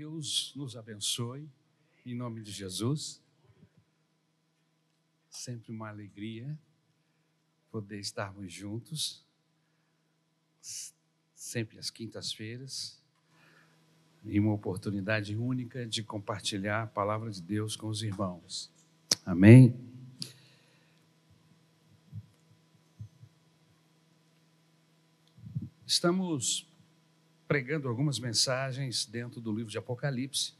[0.00, 1.46] Deus nos abençoe,
[2.06, 3.22] em nome de Jesus.
[5.28, 6.58] Sempre uma alegria
[7.70, 9.22] poder estarmos juntos,
[11.34, 12.98] sempre às quintas-feiras,
[14.24, 18.72] e uma oportunidade única de compartilhar a palavra de Deus com os irmãos.
[19.26, 19.78] Amém?
[25.86, 26.69] Estamos
[27.50, 30.54] pregando algumas mensagens dentro do livro de Apocalipse.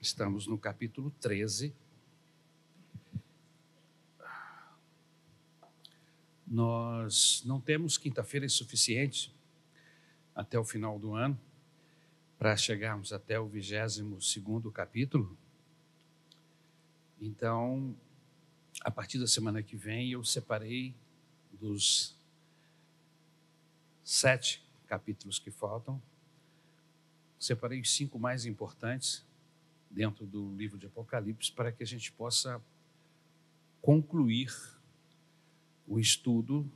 [0.00, 1.72] Estamos no capítulo 13.
[6.44, 9.32] Nós não temos quinta-feira suficiente
[10.34, 11.38] até o final do ano
[12.36, 15.38] para chegarmos até o 22 segundo capítulo.
[17.20, 17.96] Então,
[18.80, 20.92] a partir da semana que vem, eu separei
[21.52, 22.16] dos
[24.02, 26.00] sete capítulos que faltam.
[27.38, 29.24] Separei os cinco mais importantes
[29.90, 32.62] dentro do livro de Apocalipse para que a gente possa
[33.82, 34.52] concluir
[35.86, 36.68] o estudo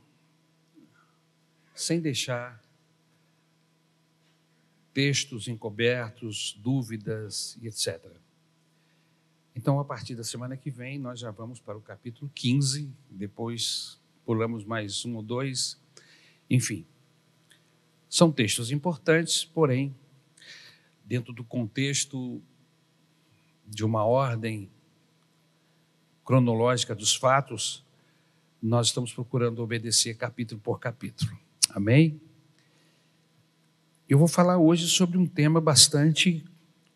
[1.73, 2.61] sem deixar
[4.93, 8.05] textos encobertos, dúvidas e etc.
[9.55, 13.99] Então, a partir da semana que vem, nós já vamos para o capítulo 15, depois
[14.25, 15.79] pulamos mais um ou dois,
[16.49, 16.85] enfim.
[18.11, 19.95] São textos importantes, porém,
[21.05, 22.41] dentro do contexto
[23.65, 24.69] de uma ordem
[26.25, 27.85] cronológica dos fatos,
[28.61, 31.31] nós estamos procurando obedecer capítulo por capítulo.
[31.69, 32.19] Amém?
[34.09, 36.43] Eu vou falar hoje sobre um tema bastante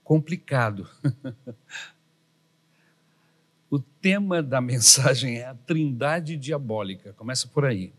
[0.04, 0.86] complicado.
[3.72, 7.14] o tema da mensagem é a trindade diabólica.
[7.14, 7.94] Começa por aí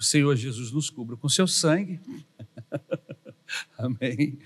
[0.00, 2.00] o Senhor Jesus nos cubra com seu sangue.
[3.76, 4.38] Amém.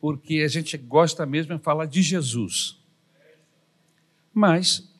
[0.00, 2.76] Porque a gente gosta mesmo de falar de Jesus.
[4.34, 4.92] Mas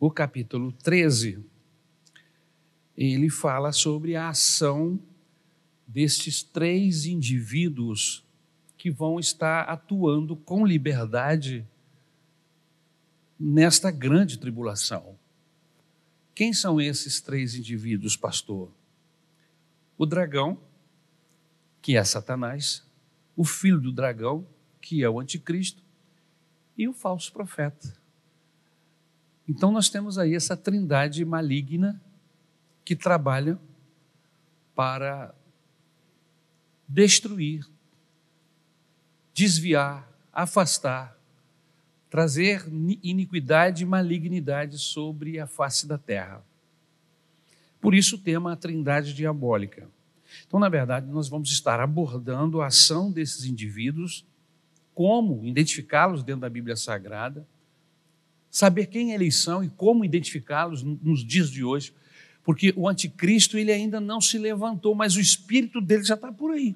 [0.00, 1.38] o capítulo 13
[2.96, 4.98] ele fala sobre a ação
[5.86, 8.24] destes três indivíduos
[8.76, 11.64] que vão estar atuando com liberdade
[13.38, 15.16] nesta grande tribulação.
[16.36, 18.70] Quem são esses três indivíduos, pastor?
[19.96, 20.60] O dragão,
[21.80, 22.86] que é Satanás,
[23.34, 24.46] o filho do dragão,
[24.78, 25.82] que é o anticristo,
[26.76, 27.96] e o falso profeta.
[29.48, 31.98] Então nós temos aí essa trindade maligna
[32.84, 33.58] que trabalha
[34.74, 35.34] para
[36.86, 37.66] destruir,
[39.32, 41.15] desviar, afastar
[42.08, 42.66] trazer
[43.02, 46.44] iniquidade e malignidade sobre a face da terra.
[47.80, 49.88] Por isso o tema a trindade diabólica.
[50.46, 54.24] Então, na verdade, nós vamos estar abordando a ação desses indivíduos,
[54.94, 57.46] como identificá-los dentro da Bíblia Sagrada,
[58.50, 61.92] saber quem eles são e como identificá-los nos dias de hoje,
[62.42, 66.52] porque o anticristo ele ainda não se levantou, mas o espírito dele já está por
[66.52, 66.74] aí.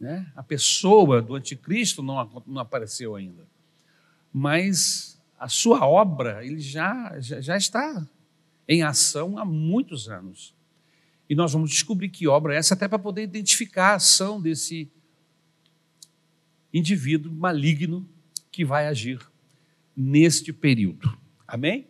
[0.00, 0.30] Né?
[0.36, 3.46] A pessoa do anticristo não, não apareceu ainda.
[4.32, 8.06] Mas a sua obra ele já, já, já está
[8.68, 10.54] em ação há muitos anos.
[11.28, 14.90] E nós vamos descobrir que obra é essa, até para poder identificar a ação desse
[16.72, 18.08] indivíduo maligno
[18.50, 19.20] que vai agir
[19.96, 21.18] neste período.
[21.46, 21.86] Amém?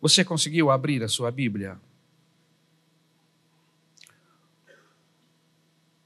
[0.00, 1.80] Você conseguiu abrir a sua Bíblia?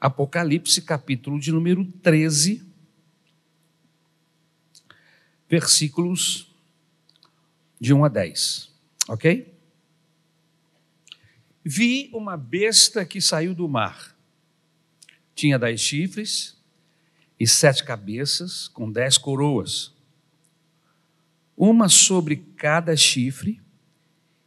[0.05, 2.63] Apocalipse, capítulo de número 13,
[5.49, 6.55] versículos
[7.81, 8.71] de 1 a 10.
[9.09, 9.55] Ok?
[11.65, 14.15] Vi uma besta que saiu do mar.
[15.35, 16.63] Tinha dez chifres
[17.41, 19.95] e sete cabeças, com dez coroas.
[21.57, 23.59] Uma sobre cada chifre,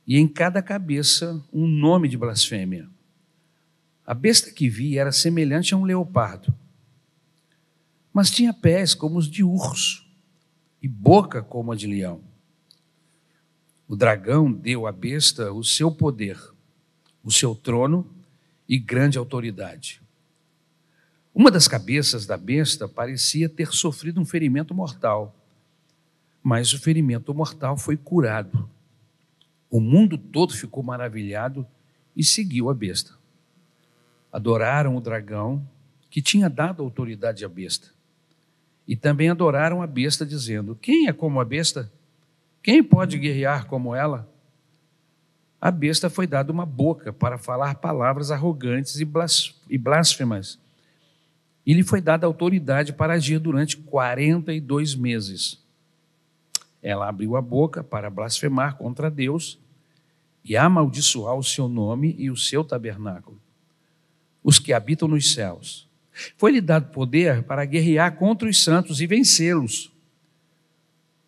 [0.05, 2.87] e em cada cabeça um nome de blasfêmia.
[4.07, 6.55] A besta que vi era semelhante a um leopardo,
[8.13, 10.07] mas tinha pés como os de urso
[10.81, 12.21] e boca como a de leão.
[13.85, 16.39] O dragão deu à besta o seu poder,
[17.21, 18.09] o seu trono
[18.67, 20.01] e grande autoridade.
[21.35, 25.35] Uma das cabeças da besta parecia ter sofrido um ferimento mortal,
[26.41, 28.69] mas o ferimento mortal foi curado.
[29.69, 31.67] O mundo todo ficou maravilhado
[32.15, 33.16] e seguiu a besta
[34.31, 35.67] adoraram o dragão
[36.09, 37.89] que tinha dado autoridade à besta.
[38.87, 41.91] E também adoraram a besta, dizendo: Quem é como a besta?
[42.63, 44.29] Quem pode guerrear como ela?
[45.59, 50.59] A besta foi dada uma boca para falar palavras arrogantes e blasfemas.
[51.65, 55.61] e lhe foi dada autoridade para agir durante 42 meses.
[56.81, 59.59] Ela abriu a boca para blasfemar contra Deus
[60.45, 63.37] e amaldiçoar o seu nome e o seu tabernáculo,
[64.47, 65.89] os que habitam nos céus.
[66.37, 69.91] Foi-lhe dado poder para guerrear contra os santos e vencê-los.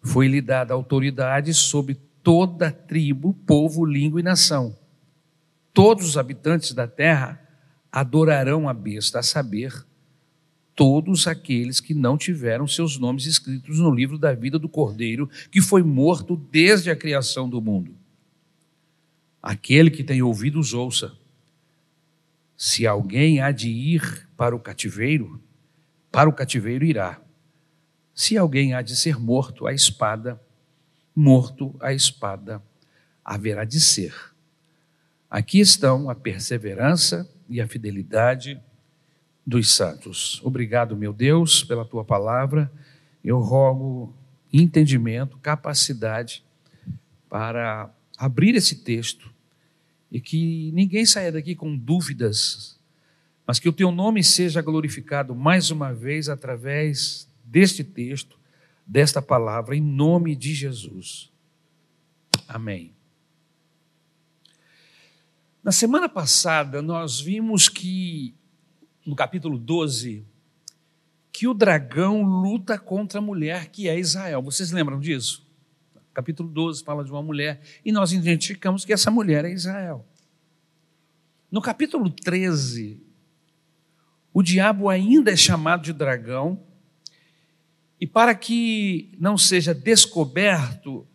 [0.01, 4.73] Foi-lhe dada autoridade sobre toda tribo, povo, língua e nação.
[5.73, 7.45] Todos os habitantes da terra
[7.91, 9.85] adorarão a besta, a saber,
[10.73, 15.59] todos aqueles que não tiveram seus nomes escritos no livro da vida do Cordeiro, que
[15.59, 17.93] foi morto desde a criação do mundo.
[19.43, 21.18] Aquele que tem ouvidos, ouça.
[22.61, 25.41] Se alguém há de ir para o cativeiro,
[26.11, 27.17] para o cativeiro irá.
[28.13, 30.37] Se alguém há de ser morto, a espada,
[31.15, 32.61] morto a espada
[33.23, 34.13] haverá de ser.
[35.29, 38.61] Aqui estão a perseverança e a fidelidade
[39.47, 40.41] dos santos.
[40.43, 42.69] Obrigado, meu Deus, pela tua palavra.
[43.23, 44.13] Eu rogo
[44.51, 46.43] entendimento, capacidade
[47.29, 49.28] para abrir esse texto
[50.11, 52.79] e que ninguém saia daqui com dúvidas,
[53.45, 58.37] mas que o teu nome seja glorificado mais uma vez através deste texto,
[58.85, 61.31] desta palavra, em nome de Jesus.
[62.47, 62.93] Amém.
[65.63, 68.33] Na semana passada, nós vimos que
[69.05, 70.25] no capítulo 12,
[71.31, 74.41] que o dragão luta contra a mulher que é Israel.
[74.41, 75.48] Vocês lembram disso?
[76.19, 80.05] Capítulo 12 fala de uma mulher e nós identificamos que essa mulher é Israel.
[81.49, 83.01] No capítulo 13,
[84.33, 86.61] o diabo ainda é chamado de dragão,
[88.01, 91.07] e para que não seja descoberto,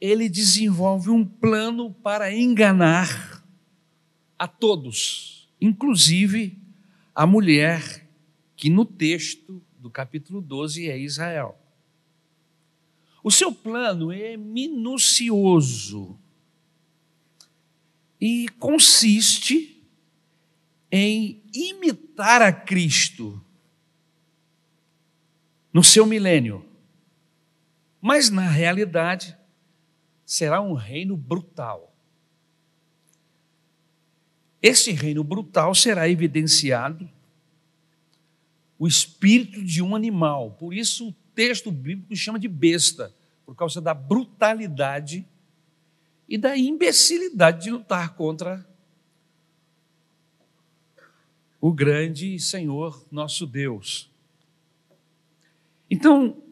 [0.00, 3.46] ele desenvolve um plano para enganar
[4.36, 6.60] a todos, inclusive
[7.14, 8.08] a mulher
[8.56, 11.61] que no texto do capítulo 12 é Israel.
[13.22, 16.18] O seu plano é minucioso
[18.20, 19.82] e consiste
[20.90, 23.42] em imitar a Cristo
[25.72, 26.66] no seu milênio.
[28.00, 29.36] Mas na realidade
[30.24, 31.94] será um reino brutal.
[34.60, 37.08] Esse reino brutal será evidenciado
[38.78, 40.52] o espírito de um animal.
[40.52, 43.12] Por isso o texto bíblico chama de besta,
[43.44, 45.26] por causa da brutalidade
[46.28, 48.66] e da imbecilidade de lutar contra
[51.60, 54.10] o grande Senhor nosso Deus.
[55.90, 56.42] Então,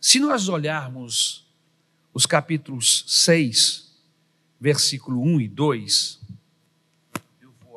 [0.00, 1.46] se nós olharmos
[2.12, 3.92] os capítulos 6,
[4.60, 6.20] versículo 1 e 2,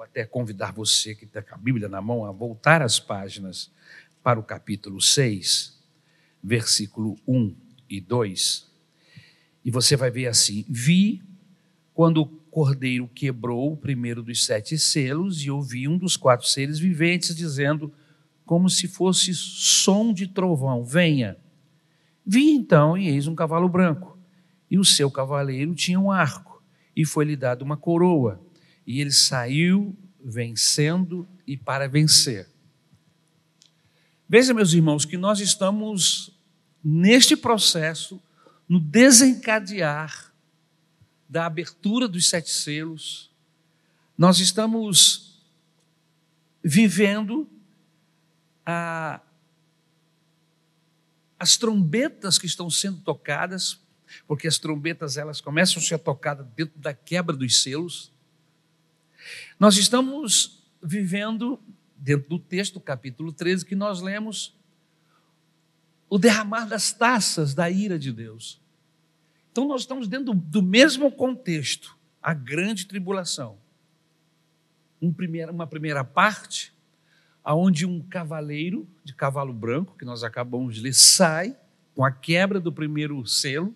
[0.02, 3.72] até convidar você que está com a Bíblia na mão a voltar as páginas
[4.22, 5.79] para o capítulo 6,
[6.44, 7.56] versículo 1
[7.90, 8.68] e 2.
[9.64, 11.22] E você vai ver assim: Vi
[11.94, 16.80] quando o cordeiro quebrou o primeiro dos sete selos e ouvi um dos quatro seres
[16.80, 17.94] viventes dizendo,
[18.46, 21.38] como se fosse som de trovão: Venha.
[22.26, 24.18] Vi então, e eis um cavalo branco,
[24.70, 26.62] e o seu cavaleiro tinha um arco,
[26.96, 28.40] e foi-lhe dado uma coroa
[28.90, 32.50] e ele saiu vencendo e para vencer.
[34.32, 36.30] Veja, meus irmãos, que nós estamos
[36.84, 38.22] neste processo,
[38.68, 40.32] no desencadear
[41.28, 43.32] da abertura dos sete selos,
[44.16, 45.42] nós estamos
[46.64, 47.50] vivendo
[48.64, 49.20] a,
[51.40, 53.82] as trombetas que estão sendo tocadas,
[54.28, 58.12] porque as trombetas elas começam a ser tocadas dentro da quebra dos selos.
[59.60, 61.60] Nós estamos vivendo,
[62.00, 64.58] dentro do texto, capítulo 13, que nós lemos,
[66.10, 68.62] o derramar das taças da ira de Deus.
[69.52, 73.58] Então, nós estamos dentro do, mesmo contexto, a grande tribulação.
[75.02, 75.14] Um
[75.52, 76.74] uma primeira parte,
[77.44, 81.56] aonde um cavaleiro de cavalo branco, que nós acabamos de ler, sai
[81.96, 83.76] com a quebra do primeiro selo,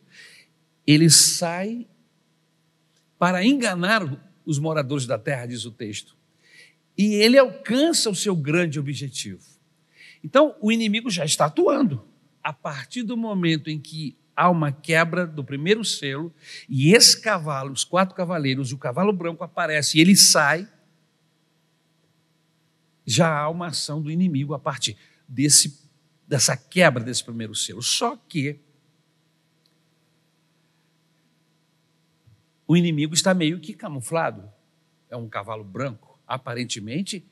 [0.88, 1.88] ele sai
[3.18, 4.03] para enganar
[4.46, 6.15] os moradores da terra, diz o texto.
[6.97, 9.43] E ele alcança o seu grande objetivo.
[10.23, 12.07] Então, o inimigo já está atuando.
[12.43, 16.33] A partir do momento em que há uma quebra do primeiro selo,
[16.67, 20.67] e esse cavalo, os quatro cavaleiros, o cavalo branco aparece e ele sai,
[23.05, 24.97] já há uma ação do inimigo a partir
[25.27, 25.89] desse,
[26.27, 27.81] dessa quebra desse primeiro selo.
[27.81, 28.59] Só que
[32.67, 34.51] o inimigo está meio que camuflado.
[35.09, 37.25] É um cavalo branco, aparentemente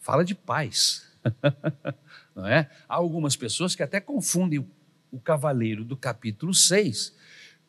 [0.00, 1.06] fala de paz.
[2.34, 2.70] Não é?
[2.88, 4.66] Há algumas pessoas que até confundem
[5.10, 7.14] o cavaleiro do capítulo 6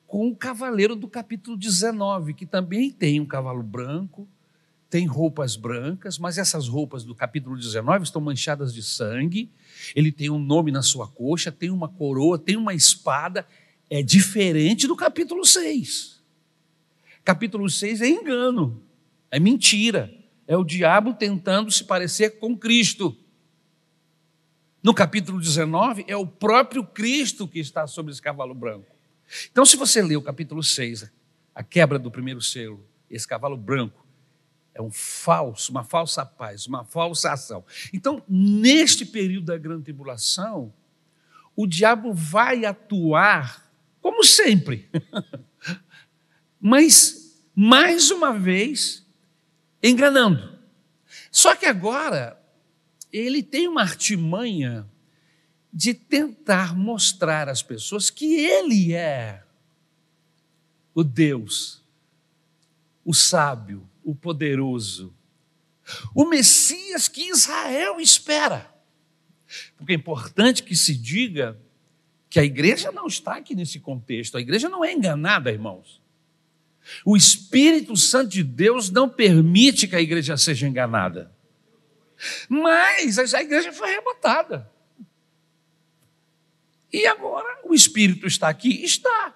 [0.08, 4.28] com o cavaleiro do capítulo 19, que também tem um cavalo branco,
[4.90, 9.52] tem roupas brancas, mas essas roupas do capítulo 19 estão manchadas de sangue.
[9.94, 13.46] Ele tem um nome na sua coxa, tem uma coroa, tem uma espada.
[13.90, 16.22] É diferente do capítulo 6.
[17.26, 18.82] Capítulo 6 é engano,
[19.30, 20.10] é mentira.
[20.48, 23.16] É o diabo tentando se parecer com Cristo.
[24.82, 28.96] No capítulo 19, é o próprio Cristo que está sobre esse cavalo branco.
[29.52, 31.12] Então, se você ler o capítulo 6,
[31.54, 34.06] a quebra do primeiro selo, esse cavalo branco,
[34.74, 37.66] é um falso, uma falsa paz, uma falsa ação.
[37.92, 40.72] Então, neste período da grande tribulação,
[41.56, 43.68] o diabo vai atuar
[44.00, 44.88] como sempre.
[46.62, 49.07] Mas, mais uma vez,
[49.82, 50.58] enganando.
[51.32, 52.42] Só que agora,
[53.12, 54.88] ele tem uma artimanha
[55.72, 59.44] de tentar mostrar às pessoas que ele é
[60.94, 61.84] o Deus,
[63.06, 65.14] o sábio, o poderoso,
[66.14, 68.74] o Messias que Israel espera.
[69.78, 71.60] Porque é importante que se diga
[72.30, 76.02] que a igreja não está aqui nesse contexto, a igreja não é enganada, irmãos.
[77.04, 81.32] O Espírito Santo de Deus não permite que a igreja seja enganada.
[82.50, 84.70] Mas a igreja foi arrebatada.
[86.92, 88.84] E agora o Espírito está aqui?
[88.84, 89.36] Está.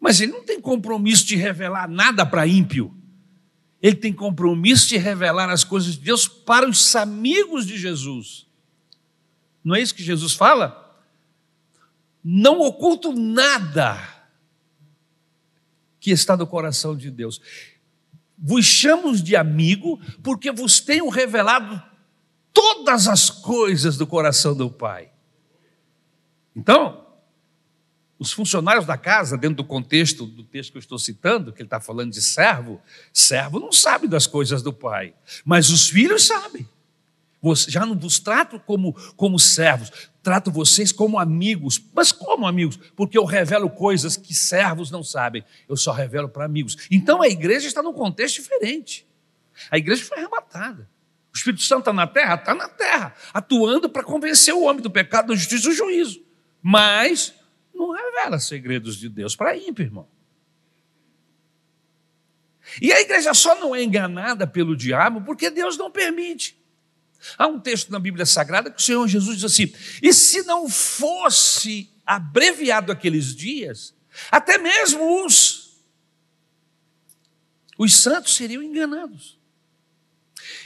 [0.00, 2.94] Mas ele não tem compromisso de revelar nada para ímpio.
[3.80, 8.46] Ele tem compromisso de revelar as coisas de Deus para os amigos de Jesus.
[9.62, 10.80] Não é isso que Jesus fala?
[12.22, 14.13] Não oculto nada
[16.04, 17.40] que está no coração de Deus.
[18.36, 21.82] Vos chamo de amigo porque vos tenho revelado
[22.52, 25.10] todas as coisas do coração do Pai.
[26.54, 27.06] Então,
[28.18, 31.68] os funcionários da casa, dentro do contexto do texto que eu estou citando, que ele
[31.68, 36.68] está falando de servo, servo não sabe das coisas do pai, mas os filhos sabem.
[37.66, 39.90] Já não vos trato como, como servos,
[40.24, 41.80] trato vocês como amigos.
[41.94, 42.76] Mas como amigos?
[42.96, 46.88] Porque eu revelo coisas que servos não sabem, eu só revelo para amigos.
[46.90, 49.06] Então a igreja está num contexto diferente.
[49.70, 50.90] A igreja foi arrematada.
[51.32, 52.34] O Espírito Santo está na terra?
[52.34, 56.24] Está na terra, atuando para convencer o homem do pecado, da justiça e do juízo
[56.66, 57.34] mas
[57.74, 60.08] não revela segredos de Deus para ímpio, irmão.
[62.80, 66.58] E a igreja só não é enganada pelo diabo porque Deus não permite.
[67.38, 70.68] Há um texto na Bíblia Sagrada que o Senhor Jesus diz assim: e se não
[70.68, 73.94] fosse abreviado aqueles dias,
[74.30, 75.82] até mesmo os,
[77.78, 79.38] os santos seriam enganados.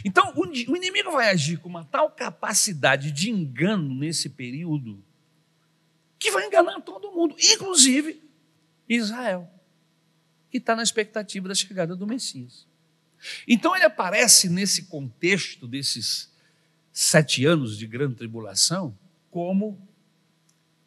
[0.05, 5.03] Então, o inimigo vai agir com uma tal capacidade de engano nesse período,
[6.19, 8.23] que vai enganar todo mundo, inclusive
[8.89, 9.49] Israel,
[10.51, 12.67] que está na expectativa da chegada do Messias.
[13.47, 16.31] Então ele aparece nesse contexto desses
[17.01, 18.97] sete anos de grande tribulação
[19.31, 19.79] como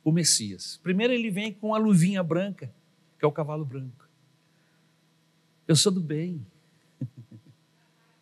[0.04, 0.80] o Messias.
[0.84, 2.74] Primeiro ele vem com a luvinha branca,
[3.18, 4.10] que é o cavalo branco.
[5.68, 6.46] Eu sou do bem.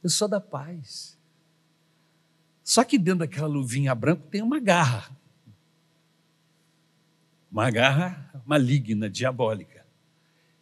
[0.04, 1.18] Eu sou da paz.
[2.64, 5.18] Só que dentro daquela luvinha branca tem uma garra
[7.52, 9.84] uma garra maligna, diabólica.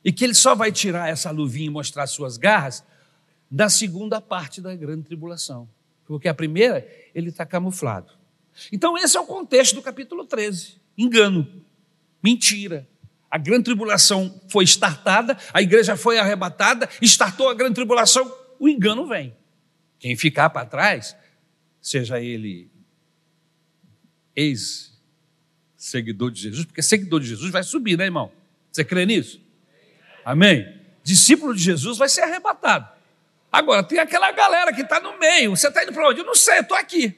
[0.03, 2.83] E que ele só vai tirar essa luvinha e mostrar suas garras
[3.51, 5.67] da segunda parte da grande tribulação.
[6.05, 8.13] Porque a primeira, ele está camuflado.
[8.71, 11.65] Então, esse é o contexto do capítulo 13: engano,
[12.23, 12.87] mentira.
[13.29, 19.05] A grande tribulação foi startada, a igreja foi arrebatada, startou a grande tribulação, o engano
[19.05, 19.35] vem.
[19.99, 21.15] Quem ficar para trás,
[21.81, 22.69] seja ele
[24.33, 24.95] ex
[25.75, 28.31] seguidor de Jesus, porque seguidor de Jesus vai subir, né, irmão?
[28.71, 29.41] Você crê nisso?
[30.23, 30.79] Amém?
[31.03, 32.96] Discípulo de Jesus vai ser arrebatado.
[33.51, 35.55] Agora, tem aquela galera que está no meio.
[35.55, 36.19] Você está indo para onde?
[36.19, 37.17] Eu não sei, estou aqui.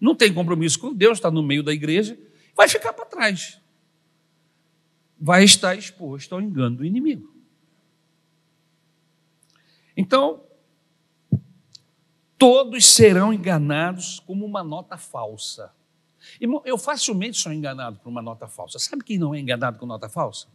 [0.00, 2.18] Não tem compromisso com Deus, está no meio da igreja,
[2.54, 3.60] vai ficar para trás.
[5.20, 7.34] Vai estar exposto ao engano do inimigo.
[9.96, 10.44] Então,
[12.38, 15.72] todos serão enganados como uma nota falsa.
[16.40, 18.78] Irmão, eu facilmente sou enganado por uma nota falsa.
[18.78, 20.46] Sabe quem não é enganado com nota falsa?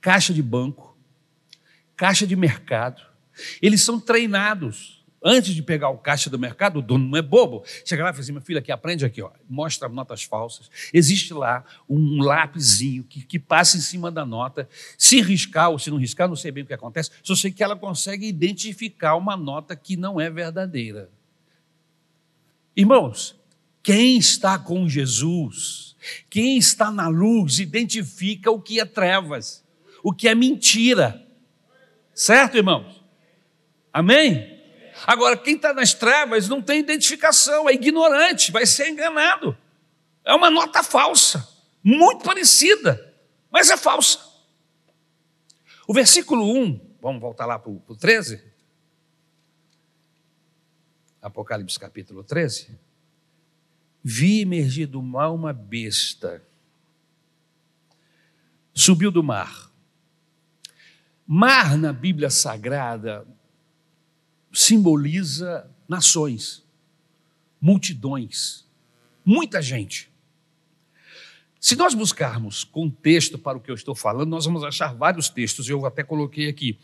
[0.00, 0.93] Caixa de banco,
[1.96, 3.02] caixa de mercado.
[3.60, 5.04] Eles são treinados.
[5.26, 7.64] Antes de pegar o caixa do mercado, o dono não é bobo.
[7.82, 9.30] Chega lá e fala assim: meu filho, aqui, aprende aqui, ó.
[9.48, 10.70] mostra notas falsas.
[10.92, 14.68] Existe lá um lápisinho que, que passa em cima da nota.
[14.98, 17.10] Se riscar ou se não riscar, não sei bem o que acontece.
[17.22, 21.08] Só sei que ela consegue identificar uma nota que não é verdadeira.
[22.76, 23.34] Irmãos,
[23.82, 25.96] quem está com Jesus,
[26.28, 29.64] quem está na luz, identifica o que é trevas,
[30.02, 31.23] o que é mentira.
[32.14, 33.04] Certo, irmãos?
[33.92, 34.54] Amém?
[35.06, 39.56] Agora, quem está nas trevas não tem identificação, é ignorante, vai ser enganado.
[40.24, 41.46] É uma nota falsa,
[41.82, 43.14] muito parecida,
[43.50, 44.20] mas é falsa.
[45.86, 48.42] O versículo 1, vamos voltar lá para o 13.
[51.20, 52.78] Apocalipse capítulo 13.
[54.02, 56.42] Vi emergir do mar uma besta.
[58.72, 59.70] Subiu do mar.
[61.26, 63.26] Mar na Bíblia Sagrada
[64.52, 66.62] simboliza nações,
[67.60, 68.66] multidões,
[69.24, 70.10] muita gente.
[71.58, 75.66] Se nós buscarmos contexto para o que eu estou falando, nós vamos achar vários textos,
[75.68, 76.78] eu até coloquei aqui.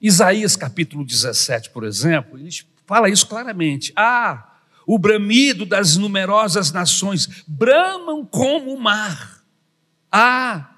[0.00, 2.50] Isaías capítulo 17, por exemplo, ele
[2.84, 3.92] fala isso claramente.
[3.94, 9.44] Ah, o bramido das numerosas nações bramam como o mar.
[10.10, 10.75] Ah,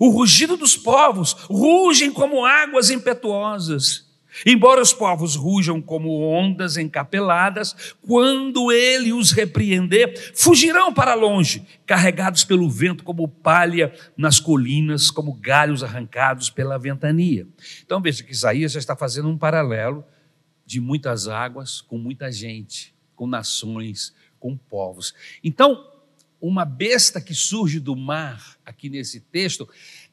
[0.00, 4.04] o rugido dos povos rugem como águas impetuosas.
[4.44, 12.42] Embora os povos rujam como ondas encapeladas, quando ele os repreender, fugirão para longe, carregados
[12.42, 17.46] pelo vento como palha nas colinas, como galhos arrancados pela ventania.
[17.84, 20.04] Então veja que Isaías já está fazendo um paralelo
[20.66, 25.14] de muitas águas com muita gente, com nações, com povos.
[25.44, 25.93] Então,
[26.48, 29.68] uma besta que surge do mar, aqui nesse texto,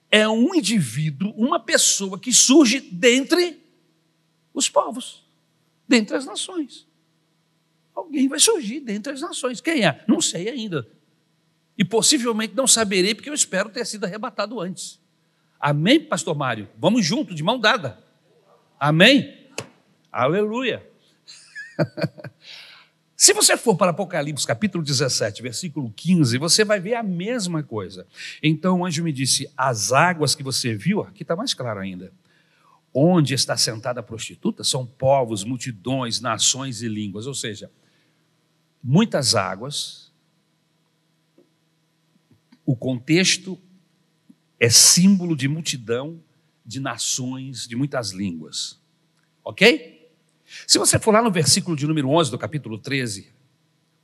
[0.09, 3.61] é um indivíduo, uma pessoa que surge dentre
[4.53, 5.25] os povos,
[5.88, 6.88] dentre as nações.
[7.93, 9.59] Alguém vai surgir dentre as nações.
[9.59, 10.03] Quem é?
[10.07, 10.88] Não sei ainda.
[11.77, 15.00] E possivelmente não saberei, porque eu espero ter sido arrebatado antes.
[15.59, 16.69] Amém, Pastor Mário?
[16.77, 18.01] Vamos junto, de mão dada.
[18.79, 19.50] Amém?
[20.09, 20.85] Aleluia.
[23.21, 28.07] Se você for para Apocalipse capítulo 17, versículo 15, você vai ver a mesma coisa.
[28.41, 32.11] Então o anjo me disse: As águas que você viu, aqui está mais claro ainda
[32.91, 37.72] onde está sentada a prostituta são povos, multidões, nações e línguas, ou seja,
[38.83, 40.11] muitas águas.
[42.65, 43.55] O contexto
[44.59, 46.19] é símbolo de multidão,
[46.65, 48.81] de nações, de muitas línguas.
[49.43, 50.00] Ok?
[50.68, 53.31] Se você for lá no versículo de número 11 do capítulo 13,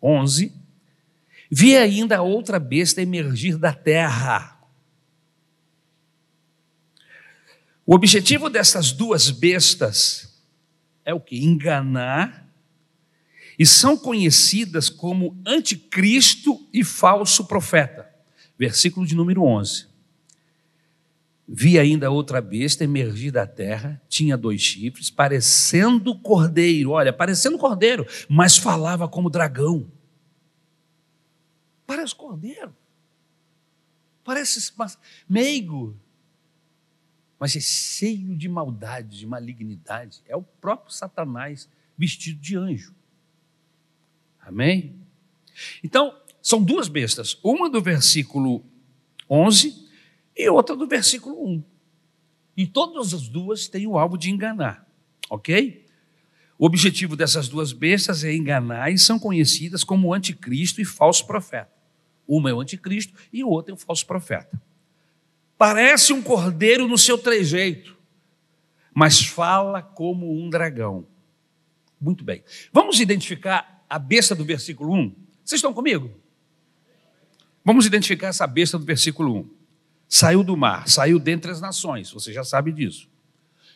[0.01, 0.53] 11,
[1.49, 4.57] vi ainda outra besta emergir da terra
[7.89, 10.43] O objetivo dessas duas bestas
[11.05, 11.37] é o que?
[11.37, 12.45] Enganar,
[13.57, 18.05] e são conhecidas como anticristo e falso profeta.
[18.59, 19.86] Versículo de número 11.
[21.47, 28.05] Vi ainda outra besta emergir da terra, tinha dois chifres, parecendo cordeiro, olha, parecendo cordeiro,
[28.27, 29.89] mas falava como dragão.
[31.85, 32.75] Parece cordeiro.
[34.25, 34.73] Parece
[35.29, 35.97] meigo,
[37.39, 40.21] mas é cheio de maldade, de malignidade.
[40.25, 42.93] É o próprio Satanás vestido de anjo.
[44.41, 44.99] Amém?
[45.81, 48.65] Então, são duas bestas, uma do versículo
[49.29, 49.86] 11
[50.37, 51.63] e outra do versículo 1.
[52.55, 54.87] E todas as duas têm o alvo de enganar,
[55.29, 55.85] ok?
[56.59, 61.71] O objetivo dessas duas bestas é enganar e são conhecidas como anticristo e falso profeta.
[62.27, 64.61] Uma é o anticristo e o outro é o falso profeta.
[65.57, 67.97] Parece um cordeiro no seu trejeito,
[68.93, 71.07] mas fala como um dragão.
[71.99, 72.43] Muito bem.
[72.71, 75.15] Vamos identificar a besta do versículo 1?
[75.43, 76.11] Vocês estão comigo?
[77.63, 79.56] Vamos identificar essa besta do versículo 1.
[80.09, 83.09] Saiu do mar, saiu dentre as nações, você já sabe disso.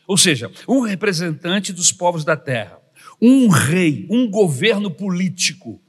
[0.07, 2.79] Ou seja, um representante dos povos da terra,
[3.21, 5.79] um rei, um governo político.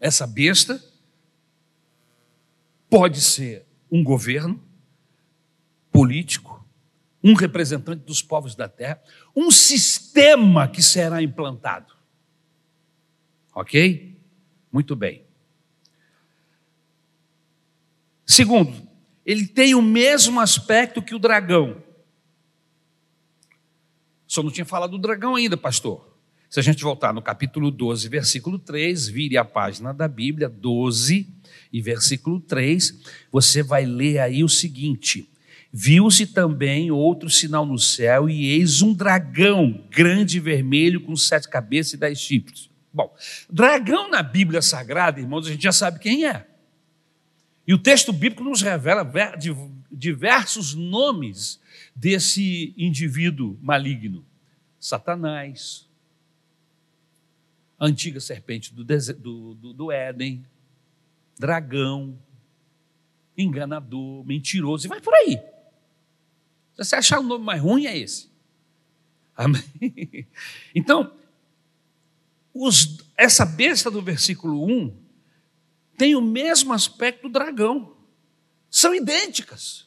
[0.00, 0.82] Essa besta
[2.88, 4.62] Pode ser um governo
[5.90, 6.64] político,
[7.22, 9.02] um representante dos povos da terra,
[9.34, 11.94] um sistema que será implantado.
[13.54, 14.16] Ok?
[14.70, 15.25] Muito bem.
[18.26, 18.74] Segundo,
[19.24, 21.82] ele tem o mesmo aspecto que o dragão.
[24.26, 26.16] Só não tinha falado do dragão ainda, pastor.
[26.50, 31.28] Se a gente voltar no capítulo 12, versículo 3, vire a página da Bíblia, 12,
[31.72, 32.98] e versículo 3,
[33.30, 35.28] você vai ler aí o seguinte:
[35.72, 41.48] Viu-se também outro sinal no céu, e eis um dragão grande e vermelho com sete
[41.48, 42.70] cabeças e dez chifres.
[42.92, 43.14] Bom,
[43.50, 46.46] dragão na Bíblia Sagrada, irmãos, a gente já sabe quem é.
[47.66, 49.10] E o texto bíblico nos revela
[49.90, 51.60] diversos nomes
[51.94, 54.24] desse indivíduo maligno:
[54.78, 55.88] Satanás,
[57.78, 60.46] a antiga serpente do, do, do, do Éden,
[61.38, 62.16] dragão,
[63.36, 65.36] enganador, mentiroso, e vai por aí.
[66.76, 68.30] Se você achar um nome mais ruim, é esse.
[69.36, 69.62] Amém?
[70.74, 71.12] Então,
[72.54, 75.05] os, essa besta do versículo 1
[75.96, 77.96] tem o mesmo aspecto do dragão.
[78.70, 79.86] São idênticas.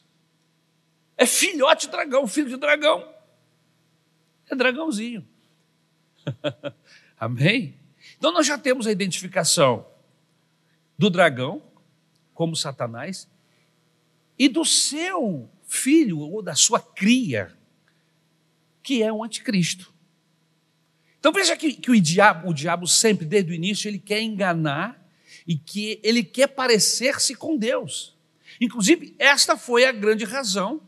[1.16, 3.14] É filhote de dragão, filho de dragão.
[4.48, 5.26] É dragãozinho.
[7.18, 7.78] Amém?
[8.16, 9.86] Então nós já temos a identificação
[10.98, 11.62] do dragão
[12.34, 13.28] como Satanás
[14.38, 17.56] e do seu filho ou da sua cria,
[18.82, 19.92] que é o anticristo.
[21.18, 24.99] Então veja que, que o, diabo, o diabo sempre, desde o início, ele quer enganar
[25.46, 28.16] e que ele quer parecer-se com Deus.
[28.60, 30.80] Inclusive, esta foi a grande razão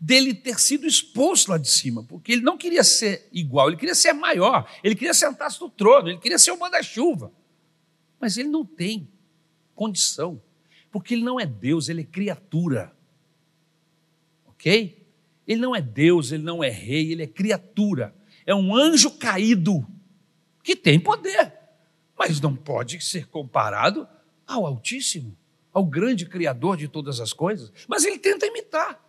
[0.00, 3.94] dele ter sido expulso lá de cima, porque ele não queria ser igual, ele queria
[3.94, 7.32] ser maior, ele queria sentar-se no trono, ele queria ser o manda-chuva.
[8.20, 9.08] Mas ele não tem
[9.74, 10.40] condição,
[10.90, 12.92] porque ele não é Deus, ele é criatura.
[14.46, 15.06] Ok?
[15.46, 18.14] Ele não é Deus, ele não é rei, ele é criatura.
[18.44, 19.86] É um anjo caído
[20.62, 21.57] que tem poder,
[22.18, 24.08] mas não pode ser comparado
[24.46, 25.36] ao Altíssimo,
[25.72, 27.72] ao grande Criador de todas as coisas.
[27.86, 29.00] Mas ele tenta imitar.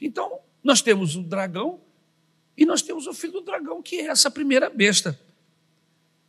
[0.00, 1.80] Então, nós temos o dragão
[2.56, 5.20] e nós temos o filho do dragão, que é essa primeira besta.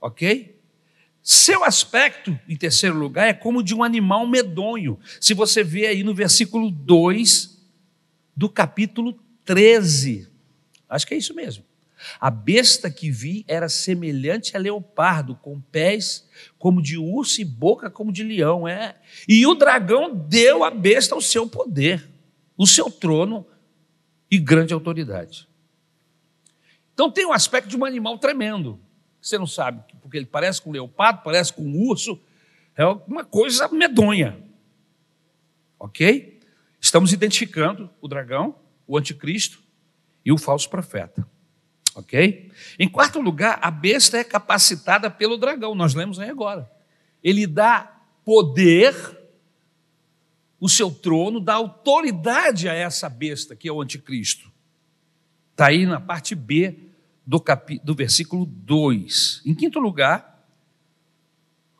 [0.02, 0.60] Ok?
[1.24, 5.00] Seu aspecto, em terceiro lugar, é como de um animal medonho.
[5.20, 7.58] Se você vê aí no versículo 2
[8.36, 10.28] do capítulo 13,
[10.90, 11.64] acho que é isso mesmo.
[12.20, 17.90] A besta que vi era semelhante a leopardo, com pés como de urso e boca
[17.90, 18.68] como de leão.
[18.68, 18.96] É.
[19.28, 22.16] E o dragão deu à besta o seu poder
[22.58, 23.46] o seu trono
[24.30, 25.48] e grande autoridade.
[26.94, 28.80] Então tem um aspecto de um animal tremendo.
[29.22, 32.20] Você não sabe, porque ele parece com um leopardo, parece com um urso,
[32.76, 34.38] é uma coisa medonha.
[35.80, 36.40] Ok?
[36.80, 38.56] Estamos identificando o dragão,
[38.88, 39.62] o anticristo
[40.24, 41.28] e o falso profeta.
[41.96, 42.52] Ok?
[42.78, 46.70] Em quarto lugar, a besta é capacitada pelo dragão, nós lemos aí agora.
[47.24, 47.90] Ele dá
[48.26, 48.94] poder
[50.60, 54.52] o seu trono, dá autoridade a essa besta que é o anticristo.
[55.52, 56.78] Está aí na parte B
[57.26, 59.44] do, capi, do versículo 2.
[59.46, 60.46] Em quinto lugar,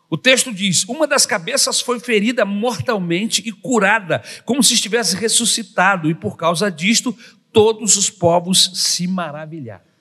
[0.10, 6.10] o texto diz: Uma das cabeças foi ferida mortalmente e curada, como se estivesse ressuscitado,
[6.10, 7.18] e por causa disto
[7.52, 9.95] todos os povos se maravilharam.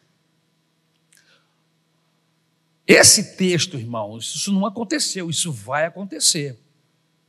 [2.87, 6.59] Esse texto, irmãos, isso não aconteceu, isso vai acontecer.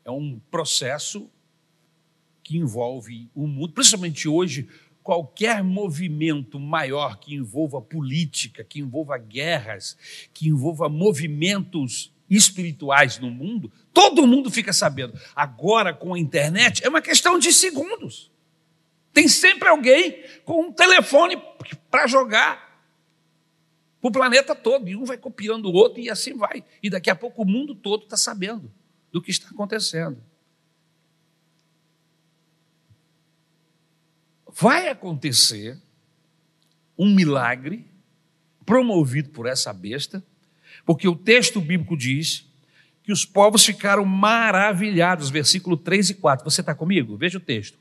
[0.03, 1.29] É um processo
[2.43, 4.67] que envolve o mundo, principalmente hoje,
[5.01, 9.97] qualquer movimento maior que envolva política, que envolva guerras,
[10.33, 15.17] que envolva movimentos espirituais no mundo, todo mundo fica sabendo.
[15.35, 18.31] Agora, com a internet, é uma questão de segundos.
[19.13, 21.41] Tem sempre alguém com um telefone
[21.89, 22.64] para jogar
[24.07, 26.63] o planeta todo, e um vai copiando o outro e assim vai.
[26.81, 28.71] E daqui a pouco o mundo todo está sabendo
[29.11, 30.21] do que está acontecendo.
[34.57, 35.77] vai acontecer
[36.97, 37.85] um milagre
[38.65, 40.23] promovido por essa besta,
[40.85, 42.49] porque o texto bíblico diz
[43.03, 46.49] que os povos ficaram maravilhados, versículo 3 e 4.
[46.49, 47.17] Você está comigo?
[47.17, 47.77] Veja o texto.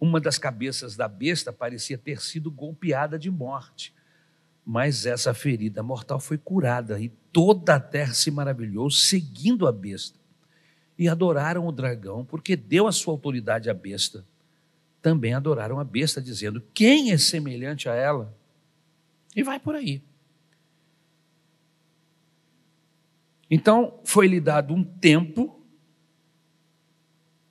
[0.00, 3.94] Uma das cabeças da besta parecia ter sido golpeada de morte,
[4.64, 10.18] mas essa ferida mortal foi curada e toda a terra se maravilhou, seguindo a besta.
[10.98, 14.24] E adoraram o dragão, porque deu a sua autoridade à besta
[15.00, 18.36] também adoraram a besta, dizendo: Quem é semelhante a ela?
[19.34, 20.02] E vai por aí.
[23.50, 25.59] Então, foi-lhe dado um tempo,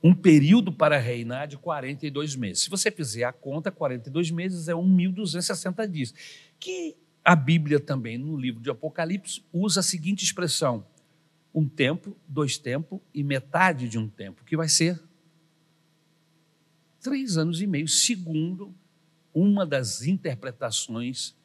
[0.02, 2.64] um período para reinar de 42 meses.
[2.64, 6.14] Se você fizer a conta, 42 meses é 1.260 dias.
[6.60, 10.86] Que a Bíblia também, no livro de Apocalipse, usa a seguinte expressão:
[11.54, 15.02] um tempo, dois tempos e metade de um tempo, que vai ser
[17.02, 18.74] três anos e meio, segundo
[19.34, 21.36] uma das interpretações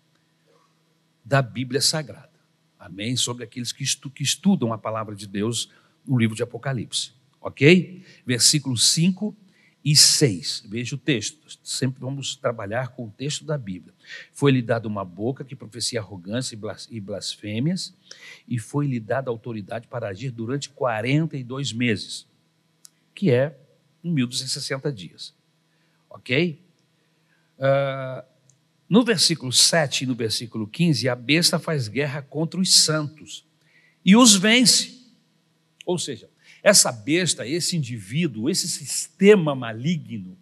[1.25, 2.31] da Bíblia Sagrada.
[2.79, 3.17] Amém?
[3.17, 5.71] Sobre aqueles que, que estudam a palavra de Deus
[6.07, 7.13] no livro de Apocalipse.
[7.45, 8.03] Ok?
[8.27, 9.37] Versículos 5
[9.85, 10.65] e 6.
[10.67, 11.39] Veja o texto.
[11.63, 13.95] Sempre vamos trabalhar com o texto da Bíblia.
[14.33, 16.59] Foi-lhe dada uma boca que profecia arrogância
[16.91, 17.95] e blasfêmias,
[18.49, 22.27] e foi-lhe dada autoridade para agir durante 42 meses,
[23.15, 23.57] que é
[24.05, 25.35] 1.260 dias
[26.15, 26.63] ok?
[27.59, 28.25] Uh,
[28.89, 33.45] No versículo 7 e no versículo 15, a besta faz guerra contra os santos
[34.05, 35.03] e os vence.
[35.85, 36.29] Ou seja,
[36.65, 40.35] essa besta, esse indivíduo, esse sistema maligno,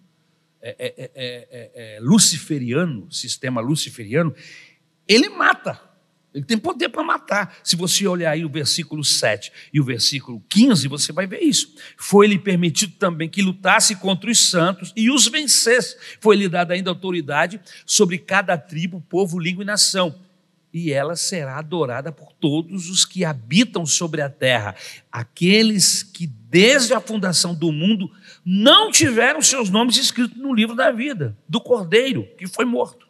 [0.62, 4.32] é, é, é, luciferiano, sistema luciferiano,
[5.08, 5.80] ele mata.
[6.32, 7.58] Ele tem poder para matar.
[7.64, 11.74] Se você olhar aí o versículo 7 e o versículo 15, você vai ver isso.
[11.96, 15.96] Foi-lhe permitido também que lutasse contra os santos e os vencesse.
[16.20, 20.14] Foi-lhe dada ainda autoridade sobre cada tribo, povo, língua e nação.
[20.72, 24.74] E ela será adorada por todos os que habitam sobre a terra,
[25.10, 28.10] aqueles que desde a fundação do mundo
[28.44, 33.06] não tiveram seus nomes escritos no livro da vida, do Cordeiro, que foi morto.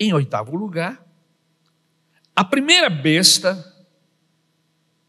[0.00, 1.04] Em oitavo lugar,
[2.34, 3.74] a primeira besta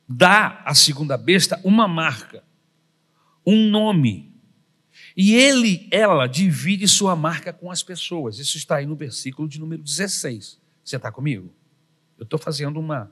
[0.07, 2.43] dá à segunda besta uma marca,
[3.45, 4.28] um nome.
[5.21, 8.39] E ele, ela, divide sua marca com as pessoas.
[8.39, 10.57] Isso está aí no versículo de número 16.
[10.81, 11.53] Você está comigo?
[12.17, 13.11] Eu estou fazendo uma,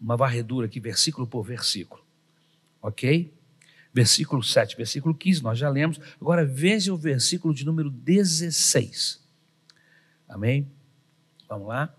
[0.00, 2.02] uma varredura aqui, versículo por versículo.
[2.80, 3.30] Ok?
[3.92, 6.00] Versículo 7, versículo 15, nós já lemos.
[6.18, 9.22] Agora veja o versículo de número 16.
[10.26, 10.66] Amém?
[11.46, 11.94] Vamos lá?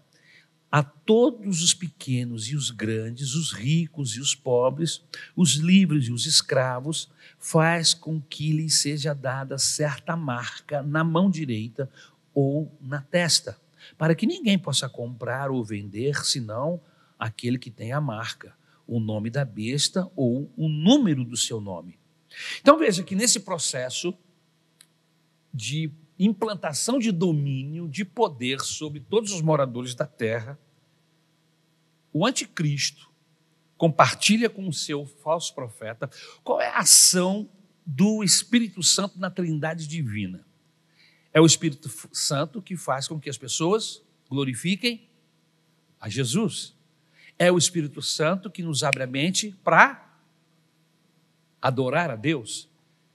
[0.71, 5.01] A todos os pequenos e os grandes, os ricos e os pobres,
[5.35, 11.29] os livres e os escravos, faz com que lhes seja dada certa marca na mão
[11.29, 11.89] direita
[12.33, 13.57] ou na testa,
[13.97, 16.81] para que ninguém possa comprar ou vender senão
[17.17, 18.53] aquele que tem a marca,
[18.85, 21.97] o nome da besta ou o número do seu nome.
[22.59, 24.13] Então veja que nesse processo
[25.53, 30.57] de implantação de domínio, de poder sobre todos os moradores da terra,
[32.13, 33.09] o anticristo
[33.77, 36.09] compartilha com o seu falso profeta
[36.43, 37.49] qual é a ação
[37.85, 40.45] do Espírito Santo na Trindade divina.
[41.33, 45.09] É o Espírito Santo que faz com que as pessoas glorifiquem
[45.99, 46.73] a Jesus.
[47.37, 50.17] É o Espírito Santo que nos abre a mente para
[51.61, 52.69] adorar a Deus.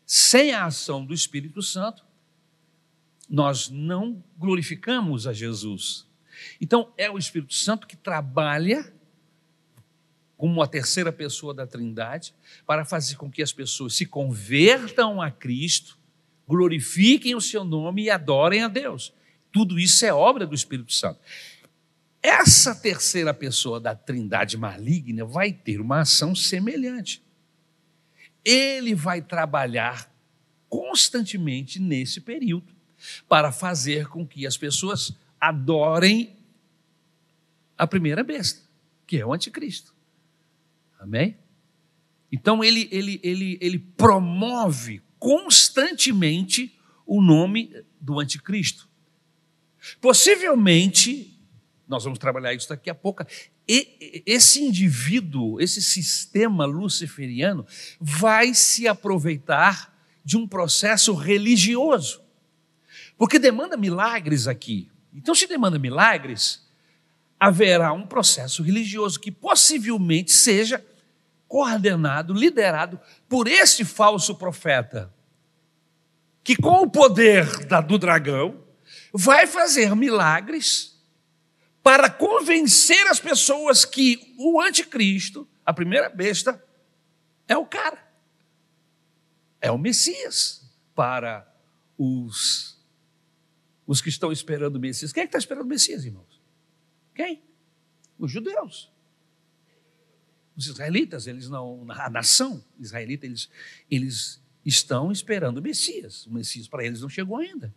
[0.05, 2.05] Sem a ação do Espírito Santo,
[3.31, 6.05] nós não glorificamos a Jesus.
[6.61, 8.93] Então, é o Espírito Santo que trabalha
[10.37, 12.35] como a terceira pessoa da Trindade
[12.67, 15.99] para fazer com que as pessoas se convertam a Cristo,
[16.49, 19.13] glorifiquem o seu nome e adorem a Deus.
[19.53, 21.21] Tudo isso é obra do Espírito Santo.
[22.23, 27.23] Essa terceira pessoa da Trindade maligna vai ter uma ação semelhante.
[28.45, 30.11] Ele vai trabalhar
[30.69, 32.80] constantemente nesse período
[33.29, 36.37] para fazer com que as pessoas adorem
[37.77, 38.61] a primeira besta,
[39.07, 39.95] que é o anticristo.
[40.99, 41.37] Amém?
[42.31, 48.89] Então ele, ele, ele, ele promove constantemente o nome do anticristo.
[50.01, 51.39] Possivelmente,
[51.89, 53.25] nós vamos trabalhar isso daqui a pouco,
[53.67, 57.67] esse indivíduo, esse sistema luciferiano,
[57.99, 62.23] vai se aproveitar de um processo religioso.
[63.21, 64.91] Porque demanda milagres aqui.
[65.13, 66.67] Então, se demanda milagres,
[67.39, 70.83] haverá um processo religioso que possivelmente seja
[71.47, 75.13] coordenado, liderado por esse falso profeta,
[76.43, 78.65] que com o poder da, do dragão
[79.13, 80.99] vai fazer milagres
[81.83, 86.65] para convencer as pessoas que o anticristo, a primeira besta,
[87.47, 88.03] é o cara,
[89.61, 90.63] é o Messias
[90.95, 91.47] para
[91.99, 92.80] os
[93.91, 95.13] os que estão esperando o Messias.
[95.13, 96.41] Quem é que está esperando o Messias, irmãos?
[97.13, 97.43] Quem?
[98.17, 98.89] Os judeus.
[100.57, 103.51] Os israelitas, eles não, a nação israelita, eles,
[103.91, 106.25] eles estão esperando o Messias.
[106.27, 107.75] O Messias para eles não chegou ainda.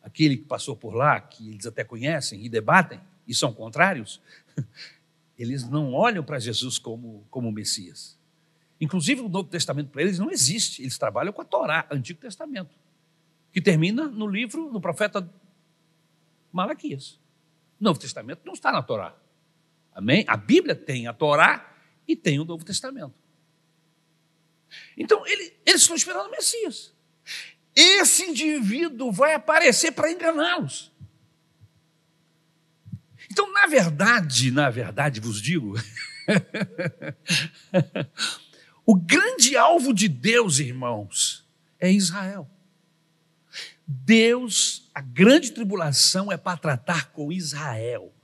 [0.00, 4.20] Aquele que passou por lá, que eles até conhecem e debatem, e são contrários,
[5.36, 8.16] eles não olham para Jesus como, como Messias.
[8.80, 10.80] Inclusive, o Novo Testamento para eles não existe.
[10.80, 12.70] Eles trabalham com a Torá, Antigo Testamento,
[13.52, 15.28] que termina no livro, no profeta
[16.52, 17.18] Malaquias.
[17.80, 19.16] O Novo Testamento não está na Torá.
[19.92, 20.24] Amém?
[20.26, 21.74] A Bíblia tem a Torá
[22.06, 23.14] e tem o Novo Testamento.
[24.96, 26.94] Então, ele, eles estão esperando o Messias.
[27.74, 30.92] Esse indivíduo vai aparecer para enganá-los.
[33.30, 35.74] Então, na verdade, na verdade, vos digo,
[38.84, 42.50] o grande alvo de Deus, irmãos, é Israel.
[43.92, 48.14] Deus, a grande tribulação é para tratar com Israel.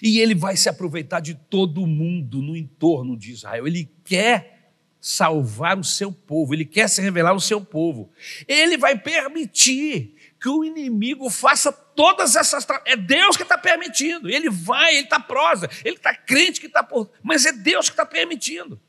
[0.00, 3.66] E ele vai se aproveitar de todo mundo no entorno de Israel.
[3.66, 8.12] Ele quer salvar o seu povo, ele quer se revelar ao seu povo.
[8.46, 12.64] Ele vai permitir que o inimigo faça todas essas.
[12.84, 14.30] É Deus que está permitindo.
[14.30, 17.10] Ele vai, ele está prosa, ele está crente que está por.
[17.24, 18.80] Mas é Deus que está permitindo.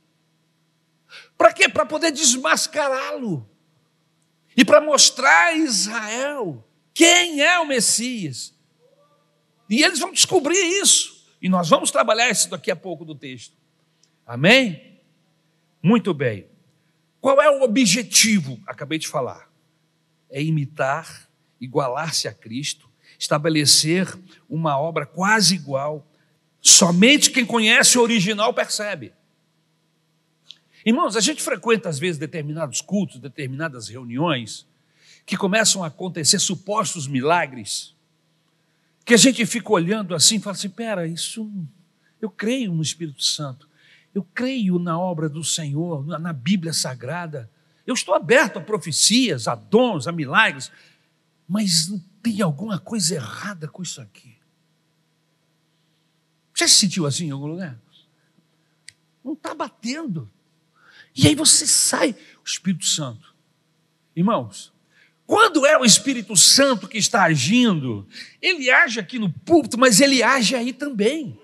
[1.35, 1.67] Para quê?
[1.67, 3.49] Para poder desmascará-lo.
[4.55, 6.63] E para mostrar a Israel
[6.93, 8.53] quem é o Messias.
[9.69, 11.25] E eles vão descobrir isso.
[11.41, 13.55] E nós vamos trabalhar isso daqui a pouco do texto.
[14.25, 14.99] Amém?
[15.81, 16.47] Muito bem.
[17.19, 18.61] Qual é o objetivo?
[18.67, 19.49] Acabei de falar.
[20.29, 21.27] É imitar
[21.63, 24.07] igualar-se a Cristo, estabelecer
[24.49, 26.05] uma obra quase igual.
[26.61, 29.13] Somente quem conhece o original percebe.
[30.85, 34.67] Irmãos, a gente frequenta às vezes determinados cultos, determinadas reuniões,
[35.25, 37.95] que começam a acontecer supostos milagres,
[39.05, 41.49] que a gente fica olhando assim e fala assim: pera, isso.
[42.21, 43.67] Eu creio no Espírito Santo,
[44.13, 47.49] eu creio na obra do Senhor, na Bíblia Sagrada,
[47.85, 50.71] eu estou aberto a profecias, a dons, a milagres,
[51.47, 51.91] mas
[52.21, 54.37] tem alguma coisa errada com isso aqui.
[56.55, 57.77] Já se sentiu assim em algum lugar?
[59.23, 60.29] Não está batendo.
[61.15, 63.33] E aí você sai, o Espírito Santo.
[64.15, 64.73] Irmãos,
[65.25, 68.07] quando é o Espírito Santo que está agindo,
[68.41, 71.39] ele age aqui no púlpito, mas ele age aí também.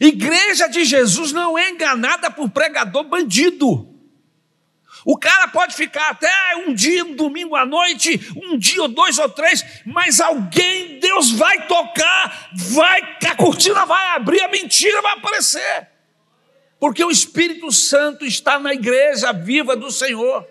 [0.00, 3.88] Igreja de Jesus não é enganada por pregador bandido.
[5.04, 9.18] O cara pode ficar até um dia, um domingo à noite, um dia ou dois
[9.18, 15.14] ou três, mas alguém, Deus vai tocar, vai, a cortina vai abrir, a mentira vai
[15.14, 15.88] aparecer.
[16.82, 20.44] Porque o Espírito Santo está na igreja viva do Senhor.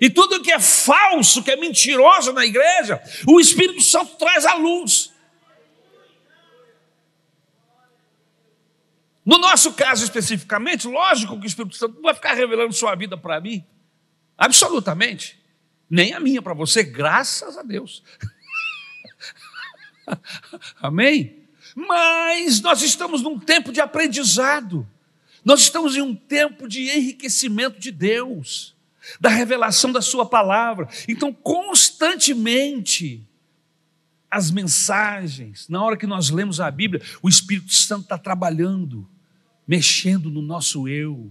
[0.00, 4.54] E tudo que é falso, que é mentiroso na igreja, o Espírito Santo traz à
[4.54, 5.12] luz.
[9.22, 13.14] No nosso caso especificamente, lógico que o Espírito Santo não vai ficar revelando sua vida
[13.14, 13.62] para mim.
[14.38, 15.38] Absolutamente.
[15.90, 18.02] Nem a minha para você, graças a Deus.
[20.80, 21.46] Amém?
[21.76, 24.88] Mas nós estamos num tempo de aprendizado.
[25.44, 28.74] Nós estamos em um tempo de enriquecimento de Deus,
[29.20, 30.88] da revelação da Sua palavra.
[31.08, 33.26] Então, constantemente,
[34.30, 39.08] as mensagens, na hora que nós lemos a Bíblia, o Espírito Santo está trabalhando,
[39.66, 41.30] mexendo no nosso eu,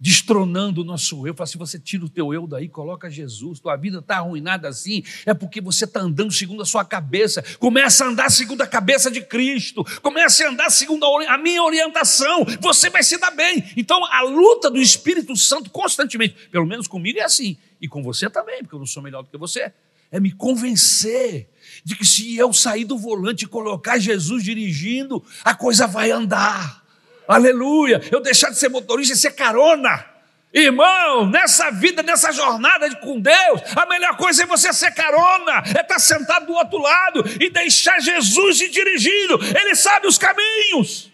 [0.00, 1.34] destronando o nosso eu.
[1.34, 5.04] Fala assim: você tira o teu eu daí, coloca Jesus, tua vida está arruinada assim,
[5.26, 7.42] é porque você está andando segundo a sua cabeça.
[7.58, 11.62] Começa a andar segundo a cabeça de Cristo, comece a andar segundo a, a minha
[11.62, 13.62] orientação, você vai se dar bem.
[13.76, 18.30] Então a luta do Espírito Santo constantemente, pelo menos comigo é assim, e com você
[18.30, 19.72] também, porque eu não sou melhor do que você
[20.12, 21.48] é me convencer
[21.84, 26.79] de que se eu sair do volante e colocar Jesus dirigindo, a coisa vai andar.
[27.26, 28.00] Aleluia!
[28.10, 30.04] Eu deixar de ser motorista e ser carona.
[30.52, 35.80] Irmão, nessa vida, nessa jornada com Deus, a melhor coisa é você ser carona, é
[35.80, 39.38] estar sentado do outro lado e deixar Jesus ir dirigindo.
[39.56, 41.08] Ele sabe os caminhos.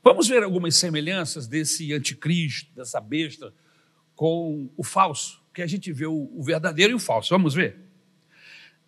[0.00, 3.52] Vamos ver algumas semelhanças desse anticristo, dessa besta,
[4.14, 7.30] com o falso, que a gente vê o verdadeiro e o falso.
[7.30, 7.83] Vamos ver?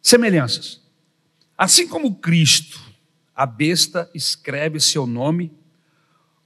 [0.06, 0.80] Semelhanças.
[1.58, 2.80] Assim como Cristo,
[3.34, 5.52] a besta escreve seu nome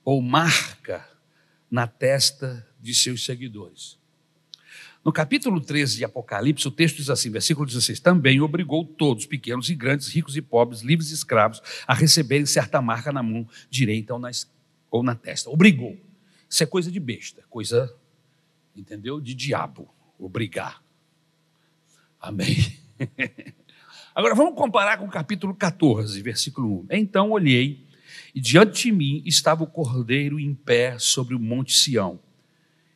[0.03, 1.07] ou marca
[1.71, 3.99] na testa de seus seguidores.
[5.05, 9.69] No capítulo 13 de Apocalipse, o texto diz assim, versículo 16: Também obrigou todos, pequenos
[9.69, 14.15] e grandes, ricos e pobres, livres e escravos, a receberem certa marca na mão direita
[14.15, 14.31] ou na
[14.91, 15.51] ou na testa.
[15.51, 16.01] Obrigou.
[16.49, 17.95] Isso é coisa de besta, coisa,
[18.75, 19.21] entendeu?
[19.21, 19.87] De diabo.
[20.19, 20.83] Obrigar.
[22.19, 22.81] Amém.
[24.15, 26.87] Agora vamos comparar com o capítulo 14, versículo 1.
[26.91, 27.87] Então olhei,
[28.35, 32.21] e diante de mim estava o cordeiro em pé sobre o monte Sião,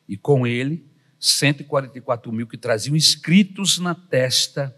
[0.08, 0.84] e com ele
[1.18, 4.76] 144 mil que traziam escritos na testa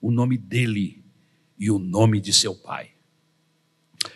[0.00, 1.02] o nome dele
[1.58, 2.90] e o nome de seu pai.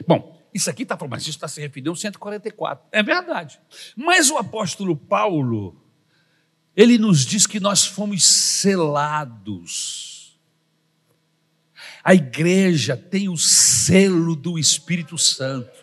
[0.06, 2.86] Bom, isso aqui está falando, mas isso está se referindo a 144.
[2.92, 3.58] É verdade.
[3.96, 5.82] Mas o apóstolo Paulo,
[6.76, 10.19] ele nos diz que nós fomos selados.
[12.03, 15.78] A igreja tem o selo do Espírito Santo.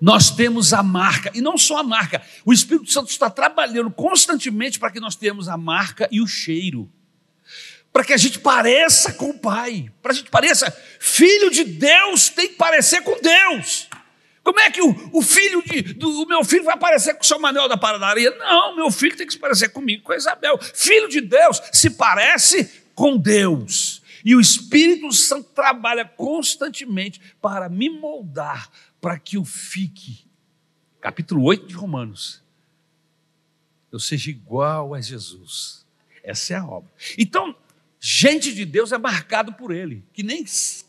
[0.00, 4.78] Nós temos a marca, e não só a marca, o Espírito Santo está trabalhando constantemente
[4.78, 6.90] para que nós tenhamos a marca e o cheiro
[7.94, 10.68] para que a gente pareça com o Pai, para a gente pareça,
[10.98, 13.88] filho de Deus tem que parecer com Deus.
[14.42, 17.24] Como é que o, o filho de, do o meu filho vai parecer com o
[17.24, 18.32] seu Manuel da Paradaria?
[18.32, 20.58] Não, meu filho tem que se parecer comigo, com a Isabel.
[20.74, 24.02] Filho de Deus se parece com Deus.
[24.24, 28.70] E o Espírito Santo trabalha constantemente para me moldar,
[29.00, 30.24] para que eu fique,
[31.00, 32.42] capítulo 8 de Romanos,
[33.92, 35.86] eu seja igual a Jesus.
[36.22, 36.90] Essa é a obra.
[37.18, 37.54] Então,
[38.00, 40.44] gente de Deus é marcado por ele, que nem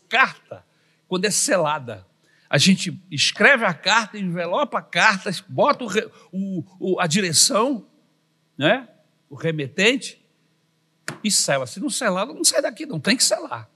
[0.08, 0.64] carta,
[1.06, 2.06] quando é selada.
[2.48, 5.84] A gente escreve a carta, envelopa a carta, bota
[6.32, 7.86] o, o, a direção,
[8.56, 8.88] né?
[9.28, 10.24] o remetente,
[11.22, 11.66] e sela.
[11.66, 13.68] Se não selar, não sai daqui, não tem que selar.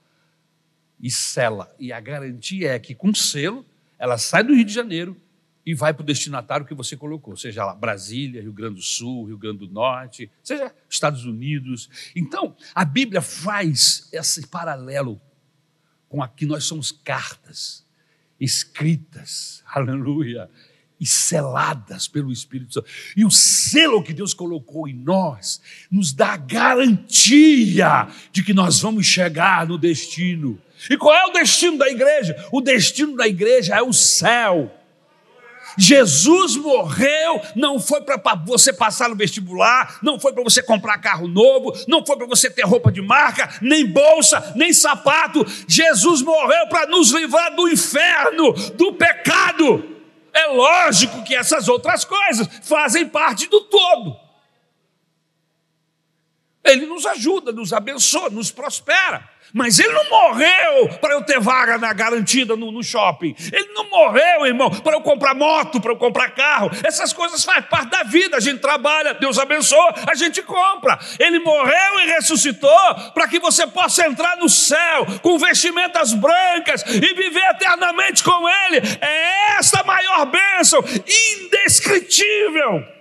[1.00, 1.74] E sela.
[1.78, 3.64] E a garantia é que com selo,
[3.98, 5.16] ela sai do Rio de Janeiro
[5.64, 9.26] e vai para o destinatário que você colocou, seja lá Brasília, Rio Grande do Sul,
[9.26, 11.88] Rio Grande do Norte, seja Estados Unidos.
[12.16, 15.20] Então, a Bíblia faz esse paralelo
[16.08, 17.86] com aqui nós somos cartas
[18.40, 20.50] escritas, aleluia,
[21.00, 22.86] e seladas pelo Espírito Santo.
[23.16, 28.80] E o selo que Deus colocou em nós nos dá a garantia de que nós
[28.80, 30.60] vamos chegar no destino.
[30.88, 32.36] E qual é o destino da igreja?
[32.52, 34.76] O destino da igreja é o céu.
[35.78, 41.28] Jesus morreu, não foi para você passar no vestibular, não foi para você comprar carro
[41.28, 45.46] novo, não foi para você ter roupa de marca, nem bolsa, nem sapato.
[45.68, 49.99] Jesus morreu para nos livrar do inferno, do pecado.
[50.32, 54.29] É lógico que essas outras coisas fazem parte do todo.
[56.64, 59.28] Ele nos ajuda, nos abençoa, nos prospera.
[59.52, 63.34] Mas ele não morreu para eu ter vaga na garantida no, no shopping.
[63.52, 66.70] Ele não morreu, irmão, para eu comprar moto, para eu comprar carro.
[66.84, 68.36] Essas coisas fazem parte da vida.
[68.36, 70.98] A gente trabalha, Deus abençoa, a gente compra.
[71.18, 77.14] Ele morreu e ressuscitou para que você possa entrar no céu com vestimentas brancas e
[77.14, 78.80] viver eternamente com Ele.
[79.00, 80.80] É esta a maior bênção,
[81.42, 82.99] indescritível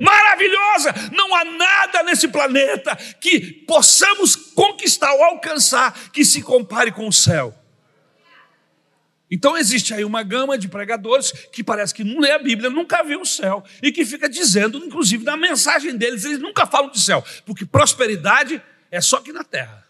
[0.00, 0.92] maravilhosa.
[1.12, 7.12] Não há nada nesse planeta que possamos conquistar ou alcançar que se compare com o
[7.12, 7.54] céu.
[9.30, 13.04] Então existe aí uma gama de pregadores que parece que não lê a Bíblia, nunca
[13.04, 17.00] viu o céu e que fica dizendo, inclusive na mensagem deles, eles nunca falam de
[17.00, 19.86] céu, porque prosperidade é só aqui na terra.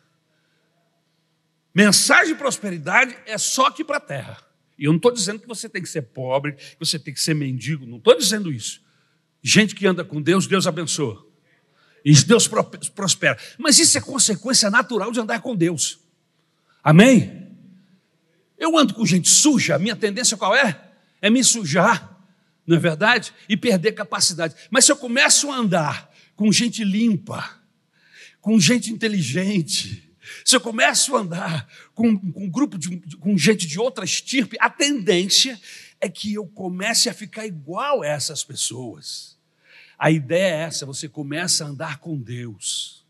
[1.74, 4.36] Mensagem de prosperidade é só aqui para a terra.
[4.78, 7.20] E eu não estou dizendo que você tem que ser pobre, que você tem que
[7.22, 8.82] ser mendigo, não estou dizendo isso.
[9.42, 11.26] Gente que anda com Deus, Deus abençoa.
[12.04, 12.48] E Deus
[12.94, 13.38] prospera.
[13.58, 15.98] Mas isso é consequência natural de andar com Deus.
[16.82, 17.48] Amém?
[18.58, 20.88] Eu ando com gente suja, a minha tendência qual é?
[21.20, 22.18] É me sujar,
[22.66, 23.32] não é verdade?
[23.48, 24.54] E perder capacidade.
[24.70, 27.58] Mas se eu começo a andar com gente limpa,
[28.40, 30.10] com gente inteligente,
[30.44, 34.56] se eu começo a andar com, com um grupo de com gente de outra estirpe,
[34.60, 35.58] a tendência
[36.00, 39.38] é que eu comece a ficar igual a essas pessoas.
[39.98, 43.04] A ideia é essa: você começa a andar com Deus,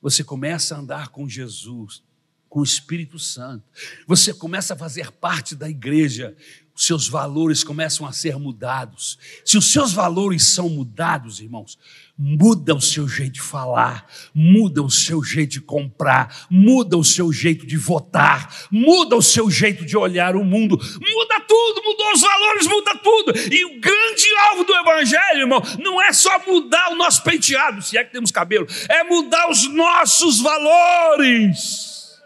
[0.00, 2.02] você começa a andar com Jesus,
[2.48, 3.64] com o Espírito Santo,
[4.06, 6.36] você começa a fazer parte da igreja,
[6.74, 9.18] os seus valores começam a ser mudados.
[9.44, 11.78] Se os seus valores são mudados, irmãos,
[12.24, 17.32] muda o seu jeito de falar, muda o seu jeito de comprar, muda o seu
[17.32, 22.20] jeito de votar, muda o seu jeito de olhar o mundo, muda tudo, mudou os
[22.20, 23.32] valores, muda tudo.
[23.52, 27.98] E o grande alvo do Evangelho, irmão, não é só mudar o nosso penteado, se
[27.98, 32.20] é que temos cabelo, é mudar os nossos valores.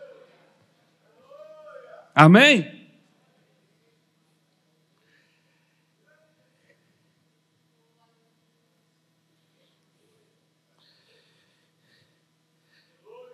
[2.14, 2.76] Amém?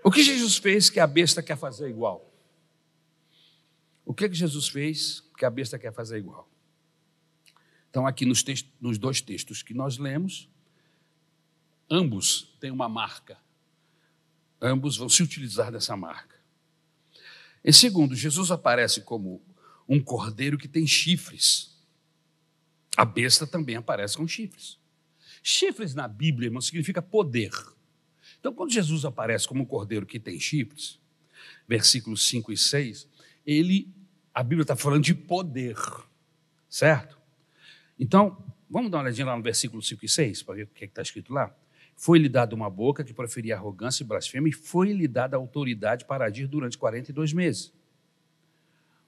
[0.02, 2.28] O que Jesus fez que a besta quer fazer igual?
[4.04, 6.50] O que, que Jesus fez que a besta quer fazer igual?
[7.88, 10.48] Então, aqui nos, textos, nos dois textos que nós lemos,
[11.90, 13.38] ambos têm uma marca.
[14.60, 16.36] Ambos vão se utilizar dessa marca.
[17.64, 19.40] Em segundo, Jesus aparece como
[19.88, 21.76] um cordeiro que tem chifres.
[22.96, 24.78] A besta também aparece com chifres.
[25.42, 27.52] Chifres na Bíblia, irmão, significa poder.
[28.42, 30.98] Então, quando Jesus aparece como um cordeiro que tem chifres,
[31.68, 33.08] versículos 5 e 6,
[33.46, 33.88] ele,
[34.34, 35.76] a Bíblia está falando de poder,
[36.68, 37.16] certo?
[37.96, 40.82] Então, vamos dar uma olhadinha lá no versículo 5 e 6, para ver o que
[40.82, 41.54] é está escrito lá?
[41.94, 46.48] Foi-lhe dada uma boca que proferia arrogância e blasfêmia, e foi-lhe dada autoridade para agir
[46.48, 47.72] durante 42 meses.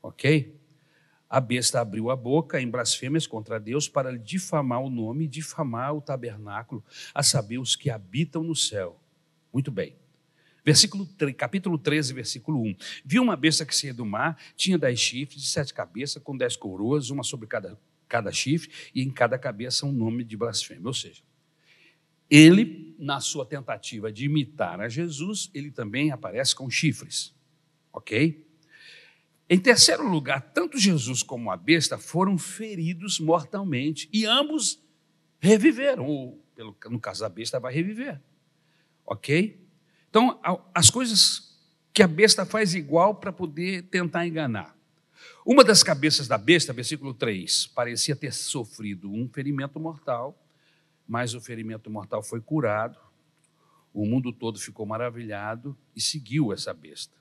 [0.00, 0.54] Ok?
[1.28, 6.00] A besta abriu a boca em blasfêmias contra Deus para difamar o nome difamar o
[6.00, 9.00] tabernáculo, a saber, os que habitam no céu.
[9.54, 9.94] Muito bem.
[10.64, 12.76] Versículo 3, capítulo 13, versículo 1.
[13.04, 16.56] Viu uma besta que saía do mar, tinha dez chifres e sete cabeças, com dez
[16.56, 17.78] coroas, uma sobre cada,
[18.08, 20.88] cada chifre, e em cada cabeça um nome de blasfêmia.
[20.88, 21.22] Ou seja,
[22.28, 27.32] ele, na sua tentativa de imitar a Jesus, ele também aparece com chifres.
[27.92, 28.44] Ok?
[29.48, 34.82] Em terceiro lugar, tanto Jesus como a besta foram feridos mortalmente e ambos
[35.38, 36.42] reviveram, ou
[36.90, 38.20] no caso da besta, vai reviver.
[39.06, 39.60] Ok?
[40.08, 40.40] Então,
[40.74, 41.54] as coisas
[41.92, 44.76] que a besta faz igual para poder tentar enganar.
[45.46, 50.36] Uma das cabeças da besta, versículo 3, parecia ter sofrido um ferimento mortal,
[51.06, 52.98] mas o ferimento mortal foi curado,
[53.92, 57.16] o mundo todo ficou maravilhado e seguiu essa besta.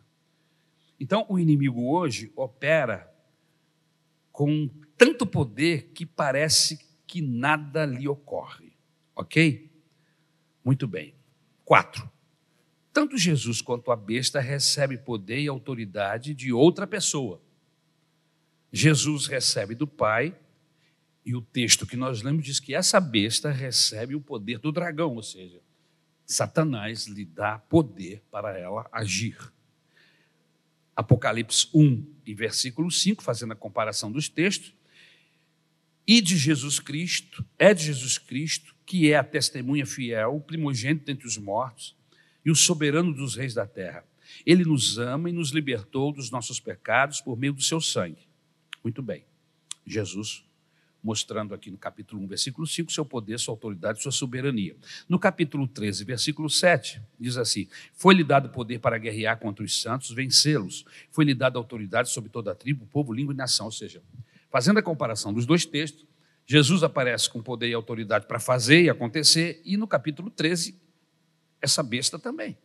[0.99, 3.11] Então, o inimigo hoje opera
[4.31, 8.73] com tanto poder que parece que nada lhe ocorre.
[9.15, 9.69] Ok?
[10.63, 11.13] Muito bem.
[11.66, 12.11] Quatro.
[12.91, 17.41] Tanto Jesus quanto a besta recebe poder e autoridade de outra pessoa.
[18.72, 20.38] Jesus recebe do Pai,
[21.26, 25.16] e o texto que nós lemos diz que essa besta recebe o poder do dragão,
[25.16, 25.61] ou seja,
[26.26, 29.38] Satanás lhe dá poder para ela agir.
[30.95, 34.74] Apocalipse 1 e versículo 5, fazendo a comparação dos textos,
[36.05, 41.09] e de Jesus Cristo, é de Jesus Cristo, que é a testemunha fiel, o primogênito
[41.09, 41.95] entre os mortos
[42.45, 44.05] e o soberano dos reis da terra.
[44.45, 48.27] Ele nos ama e nos libertou dos nossos pecados por meio do seu sangue.
[48.83, 49.25] Muito bem.
[49.83, 50.45] Jesus
[51.01, 54.75] mostrando aqui no capítulo 1, versículo 5, seu poder, sua autoridade, sua soberania.
[55.09, 60.11] No capítulo 13, versículo 7, diz assim: Foi-lhe dado poder para guerrear contra os santos,
[60.11, 60.85] vencê-los.
[61.09, 63.65] Foi-lhe dada autoridade sobre toda a tribo, povo, língua e nação.
[63.65, 64.03] Ou seja,
[64.51, 66.05] fazendo a comparação dos dois textos,
[66.45, 70.79] Jesus aparece com poder e autoridade para fazer e acontecer, e no capítulo 13,
[71.61, 72.57] essa besta também.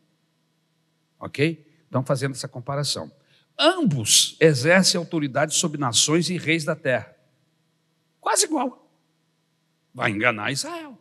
[1.19, 1.65] Ok?
[1.87, 3.11] Então, fazendo essa comparação.
[3.57, 7.15] Ambos exercem autoridade sobre nações e reis da terra.
[8.19, 8.89] Quase igual.
[9.93, 10.97] Vai enganar Israel.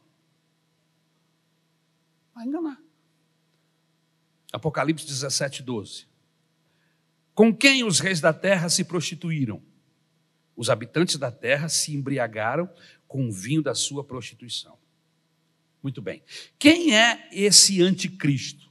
[2.34, 2.80] Vai enganar.
[4.52, 6.06] Apocalipse 17, 12.
[7.34, 9.62] Com quem os reis da terra se prostituíram?
[10.58, 12.68] Os habitantes da terra se embriagaram
[13.06, 14.76] com o vinho da sua prostituição.
[15.80, 16.20] Muito bem.
[16.58, 18.68] Quem é esse anticristo?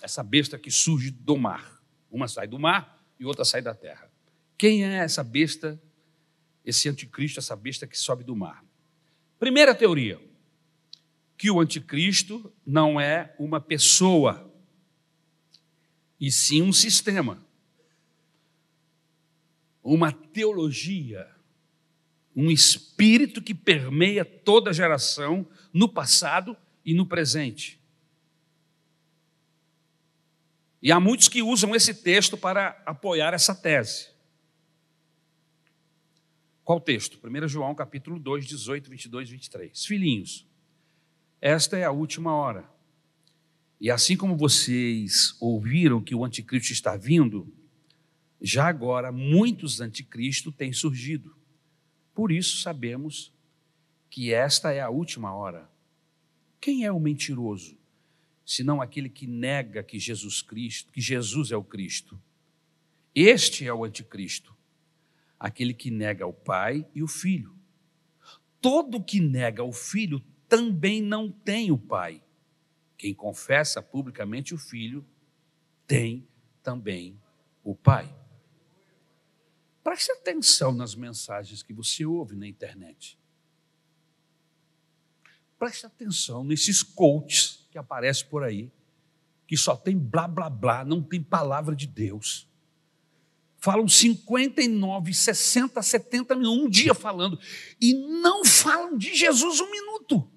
[0.00, 1.82] Essa besta que surge do mar.
[2.08, 4.08] Uma sai do mar e outra sai da terra.
[4.56, 5.82] Quem é essa besta,
[6.64, 8.64] esse anticristo, essa besta que sobe do mar?
[9.40, 10.20] Primeira teoria,
[11.36, 14.48] que o anticristo não é uma pessoa,
[16.20, 17.44] e sim um sistema,
[19.94, 21.28] uma teologia,
[22.34, 27.80] um espírito que permeia toda a geração, no passado e no presente.
[30.82, 34.08] E há muitos que usam esse texto para apoiar essa tese.
[36.64, 37.18] Qual texto?
[37.24, 39.84] 1 João capítulo 2, 18, 22 e 23.
[39.84, 40.46] Filhinhos,
[41.40, 42.68] esta é a última hora.
[43.80, 47.52] E assim como vocês ouviram que o anticristo está vindo,
[48.40, 51.36] já agora muitos anticristos têm surgido.
[52.14, 53.32] Por isso sabemos
[54.10, 55.70] que esta é a última hora.
[56.60, 57.76] Quem é o mentiroso?
[58.46, 62.18] senão aquele que nega que Jesus Cristo, que Jesus é o Cristo.
[63.12, 64.54] Este é o anticristo,
[65.38, 67.56] aquele que nega o Pai e o Filho.
[68.60, 72.22] Todo que nega o Filho também não tem o Pai.
[72.96, 75.04] Quem confessa publicamente o Filho
[75.86, 76.26] tem
[76.62, 77.20] também
[77.64, 78.14] o Pai.
[79.86, 83.16] Preste atenção nas mensagens que você ouve na internet.
[85.56, 88.68] Preste atenção nesses coaches que aparece por aí,
[89.46, 92.48] que só tem blá blá blá, não tem palavra de Deus.
[93.58, 97.38] Falam 59, 60, 70 minutos, um dia falando,
[97.80, 100.28] e não falam de Jesus um minuto.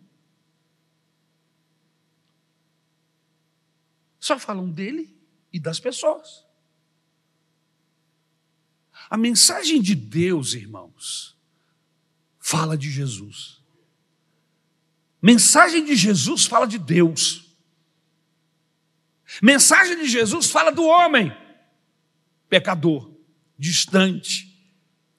[4.20, 5.20] Só falam dele
[5.52, 6.47] e das pessoas.
[9.10, 11.36] A mensagem de Deus, irmãos,
[12.39, 13.60] fala de Jesus.
[15.22, 17.55] Mensagem de Jesus fala de Deus.
[19.41, 21.36] Mensagem de Jesus fala do homem,
[22.47, 23.12] pecador,
[23.57, 24.49] distante,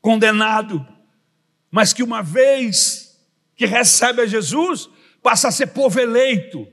[0.01, 0.87] condenado,
[1.71, 3.11] mas que uma vez
[3.55, 4.89] que recebe a Jesus,
[5.23, 6.67] passa a ser povo eleito,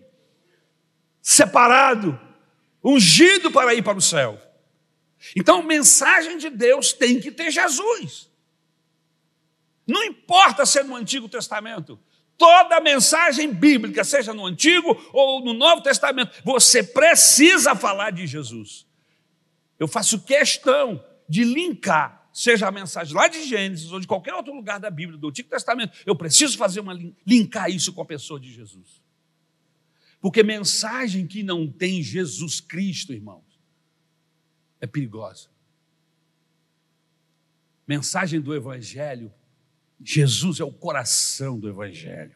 [1.22, 2.18] separado,
[2.82, 4.42] ungido para ir para o céu.
[5.36, 8.30] Então, mensagem de Deus tem que ter Jesus.
[9.86, 12.00] Não importa ser no Antigo Testamento,
[12.38, 18.86] Toda mensagem bíblica, seja no Antigo ou no Novo Testamento, você precisa falar de Jesus.
[19.80, 24.54] Eu faço questão de linkar, seja a mensagem lá de Gênesis ou de qualquer outro
[24.54, 26.94] lugar da Bíblia, do Antigo Testamento, eu preciso fazer uma
[27.26, 29.02] linkar isso com a pessoa de Jesus.
[30.22, 33.47] Porque mensagem que não tem Jesus Cristo, irmãos,
[34.80, 35.50] é perigosa.
[37.88, 39.34] Mensagem do Evangelho,
[40.04, 42.36] Jesus é o coração do Evangelho.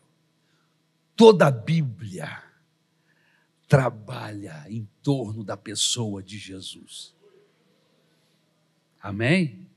[1.16, 2.42] Toda a Bíblia
[3.68, 7.16] trabalha em torno da pessoa de Jesus.
[9.00, 9.70] Amém?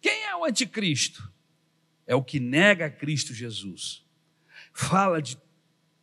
[0.00, 1.32] Quem é o anticristo?
[2.06, 4.04] É o que nega Cristo Jesus.
[4.72, 5.38] Fala de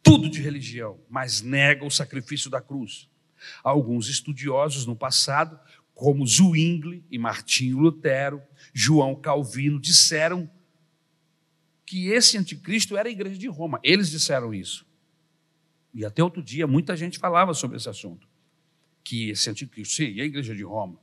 [0.01, 3.10] tudo de religião, mas nega o sacrifício da cruz.
[3.63, 5.59] Alguns estudiosos no passado,
[5.93, 8.41] como Zwingli e Martinho Lutero,
[8.73, 10.49] João Calvino, disseram
[11.85, 13.79] que esse anticristo era a igreja de Roma.
[13.83, 14.85] Eles disseram isso.
[15.93, 18.27] E até outro dia muita gente falava sobre esse assunto.
[19.03, 20.97] Que esse anticristo seria a igreja de Roma.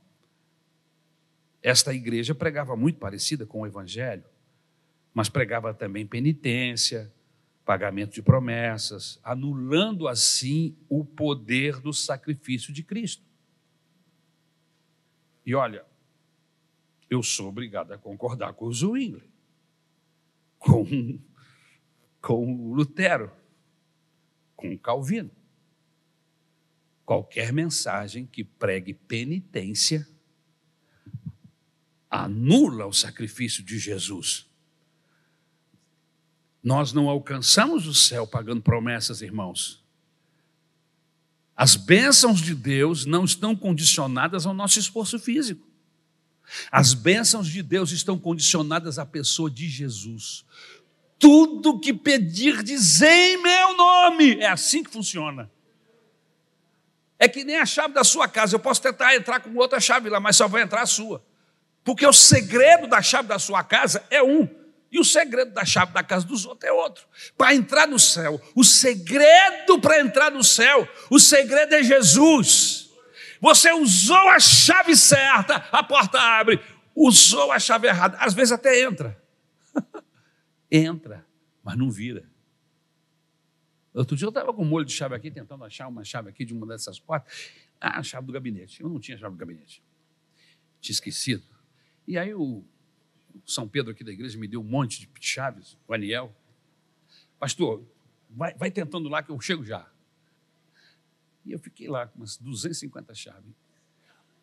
[1.61, 4.23] Esta igreja pregava muito parecida com o evangelho,
[5.13, 7.13] mas pregava também penitência,
[7.69, 13.23] pagamento de promessas, anulando assim o poder do sacrifício de Cristo.
[15.45, 15.85] E olha,
[17.07, 19.31] eu sou obrigado a concordar com o Zwingli,
[20.57, 20.83] com,
[22.19, 23.31] com o Lutero,
[24.55, 25.29] com Calvino.
[27.05, 30.09] Qualquer mensagem que pregue penitência
[32.09, 34.48] anula o sacrifício de Jesus.
[36.63, 39.83] Nós não alcançamos o céu pagando promessas, irmãos.
[41.55, 45.67] As bênçãos de Deus não estão condicionadas ao nosso esforço físico.
[46.71, 50.45] As bênçãos de Deus estão condicionadas à pessoa de Jesus.
[51.17, 54.39] Tudo que pedir, diz em meu nome.
[54.39, 55.51] É assim que funciona.
[57.19, 58.55] É que nem a chave da sua casa.
[58.55, 61.21] Eu posso tentar entrar com outra chave lá, mas só vai entrar a sua.
[61.83, 64.47] Porque o segredo da chave da sua casa é um.
[64.91, 67.05] E o segredo da chave da casa dos outros é outro.
[67.37, 72.89] Para entrar no céu, o segredo para entrar no céu, o segredo é Jesus.
[73.39, 76.59] Você usou a chave certa, a porta abre.
[76.95, 79.21] Usou a chave errada, às vezes até entra.
[80.69, 81.25] entra,
[81.63, 82.29] mas não vira.
[83.93, 86.43] Outro dia eu estava com um molho de chave aqui, tentando achar uma chave aqui
[86.43, 87.51] de uma dessas portas.
[87.79, 88.81] Ah, a chave do gabinete.
[88.81, 89.83] Eu não tinha chave do gabinete.
[90.81, 91.43] Tinha esquecido.
[92.07, 92.65] E aí o
[93.45, 96.35] São Pedro aqui da igreja me deu um monte de chaves, o Aniel.
[97.39, 97.83] Pastor,
[98.29, 99.89] vai, vai tentando lá que eu chego já.
[101.45, 103.53] E eu fiquei lá com umas 250 chaves.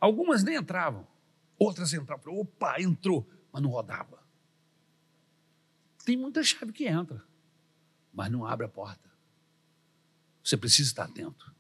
[0.01, 1.07] Algumas nem entravam,
[1.59, 2.39] outras entravam.
[2.39, 4.23] Opa, entrou, mas não rodava.
[6.05, 7.25] Tem muita chave que entra,
[8.13, 9.11] mas não abre a porta.
[10.43, 11.55] Você precisa estar atento.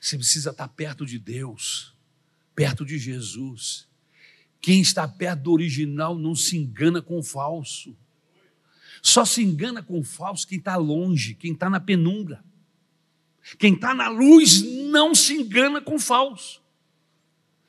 [0.00, 1.96] Você precisa estar perto de Deus,
[2.54, 3.88] perto de Jesus.
[4.64, 7.94] Quem está perto do original não se engana com o falso.
[9.02, 12.42] Só se engana com o falso quem está longe, quem está na penumbra.
[13.58, 16.62] Quem está na luz não se engana com o falso.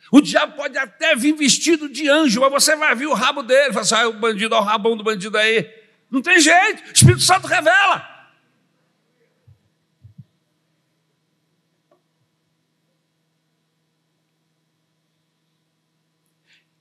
[0.09, 3.73] O diabo pode até vir vestido de anjo, mas você vai ver o rabo dele,
[3.73, 5.69] vai assim, ah, o bandido, olha o rabão do bandido aí.
[6.09, 8.14] Não tem jeito, o Espírito Santo revela.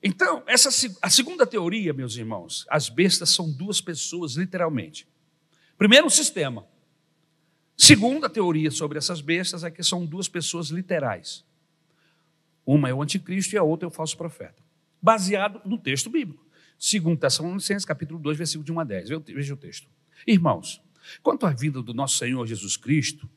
[0.07, 0.69] Então, essa,
[1.01, 5.09] a segunda teoria, meus irmãos, as bestas são duas pessoas, literalmente.
[5.79, 6.67] Primeiro, um sistema.
[7.75, 11.43] Segunda teoria sobre essas bestas é que são duas pessoas literais.
[12.67, 14.63] Uma é o anticristo e a outra é o falso profeta.
[15.01, 16.47] Baseado no texto bíblico.
[16.79, 19.09] Segundo Tessalonicenses, capítulo 2, versículo de 1 a 10.
[19.09, 19.89] Veja o texto.
[20.27, 20.83] Irmãos,
[21.23, 23.29] quanto à vida do nosso Senhor Jesus Cristo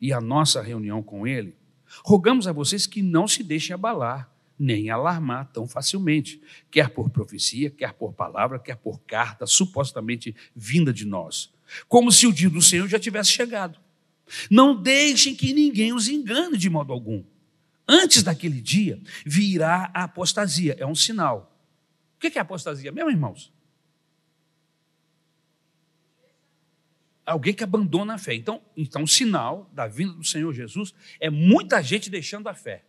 [0.00, 1.56] e à nossa reunião com Ele,
[2.04, 4.31] rogamos a vocês que não se deixem abalar
[4.62, 6.40] nem alarmar tão facilmente,
[6.70, 11.52] quer por profecia, quer por palavra, quer por carta supostamente vinda de nós,
[11.88, 13.80] como se o dia do Senhor já tivesse chegado.
[14.48, 17.24] Não deixem que ninguém os engane de modo algum.
[17.88, 21.58] Antes daquele dia virá a apostasia, é um sinal.
[22.16, 23.52] O que é apostasia, meus irmãos?
[27.26, 28.34] Alguém que abandona a fé.
[28.34, 32.84] Então, então, o sinal da vinda do Senhor Jesus é muita gente deixando a fé.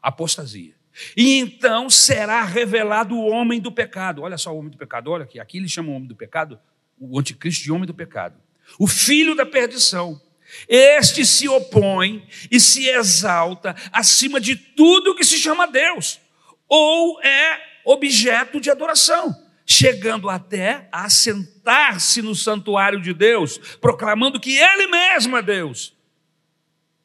[0.00, 0.77] Apostasia.
[1.16, 4.22] E então será revelado o homem do pecado.
[4.22, 5.38] Olha só o homem do pecado, olha aqui.
[5.38, 6.58] Aqui ele chama o homem do pecado,
[6.98, 8.36] o anticristo de homem do pecado.
[8.78, 10.20] O filho da perdição.
[10.66, 16.18] Este se opõe e se exalta acima de tudo que se chama Deus,
[16.66, 19.34] ou é objeto de adoração,
[19.66, 25.94] chegando até a sentar-se no santuário de Deus, proclamando que Ele mesmo é Deus.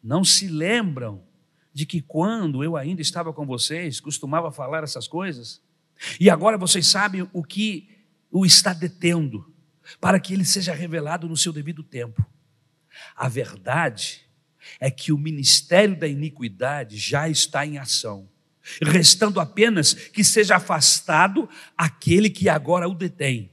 [0.01, 1.21] Não se lembram
[1.73, 5.61] de que quando eu ainda estava com vocês, costumava falar essas coisas,
[6.19, 7.89] e agora vocês sabem o que
[8.31, 9.51] o está detendo,
[9.99, 12.25] para que ele seja revelado no seu devido tempo.
[13.15, 14.21] A verdade
[14.79, 18.29] é que o ministério da iniquidade já está em ação.
[18.81, 23.51] restando apenas que seja afastado aquele que agora o detém.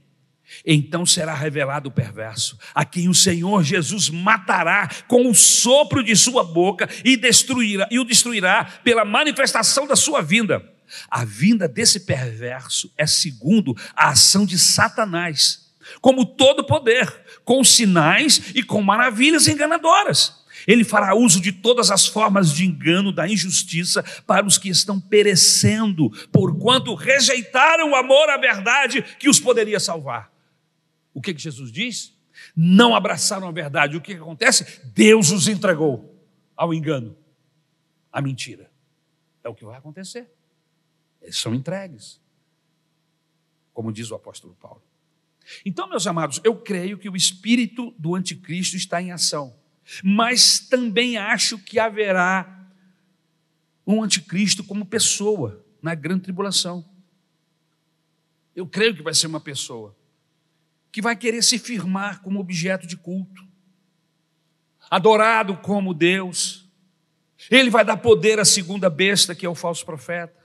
[0.65, 6.15] Então será revelado o perverso, a quem o Senhor Jesus matará com o sopro de
[6.15, 10.63] sua boca e destruirá e o destruirá pela manifestação da sua vinda.
[11.09, 15.71] A vinda desse perverso é segundo a ação de Satanás,
[16.01, 17.07] como todo poder,
[17.45, 23.11] com sinais e com maravilhas enganadoras ele fará uso de todas as formas de engano,
[23.11, 29.39] da injustiça para os que estão perecendo, porquanto rejeitaram o amor à verdade que os
[29.39, 30.31] poderia salvar.
[31.13, 32.17] O que, que Jesus diz?
[32.55, 33.97] Não abraçaram a verdade.
[33.97, 34.81] O que, que acontece?
[34.93, 36.15] Deus os entregou
[36.55, 37.17] ao engano,
[38.11, 38.71] à mentira.
[39.43, 40.29] É o que vai acontecer.
[41.21, 42.19] Eles são entregues,
[43.73, 44.81] como diz o apóstolo Paulo.
[45.65, 49.59] Então, meus amados, eu creio que o espírito do anticristo está em ação
[50.03, 52.69] mas também acho que haverá
[53.85, 56.85] um anticristo como pessoa na grande tribulação.
[58.55, 59.95] Eu creio que vai ser uma pessoa
[60.91, 63.45] que vai querer se firmar como objeto de culto,
[64.89, 66.69] adorado como Deus.
[67.49, 70.35] Ele vai dar poder à segunda besta, que é o falso profeta,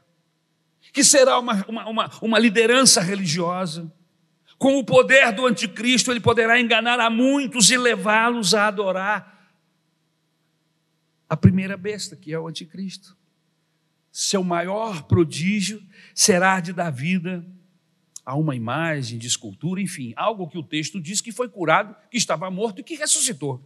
[0.93, 3.93] que será uma, uma, uma, uma liderança religiosa.
[4.57, 9.37] Com o poder do anticristo, ele poderá enganar a muitos e levá-los a adorar
[11.29, 13.17] a primeira besta, que é o anticristo.
[14.13, 15.83] Seu maior prodígio
[16.15, 17.45] será de dar vida
[18.27, 22.19] a uma imagem de escultura, enfim, algo que o texto diz que foi curado, que
[22.19, 23.65] estava morto e que ressuscitou.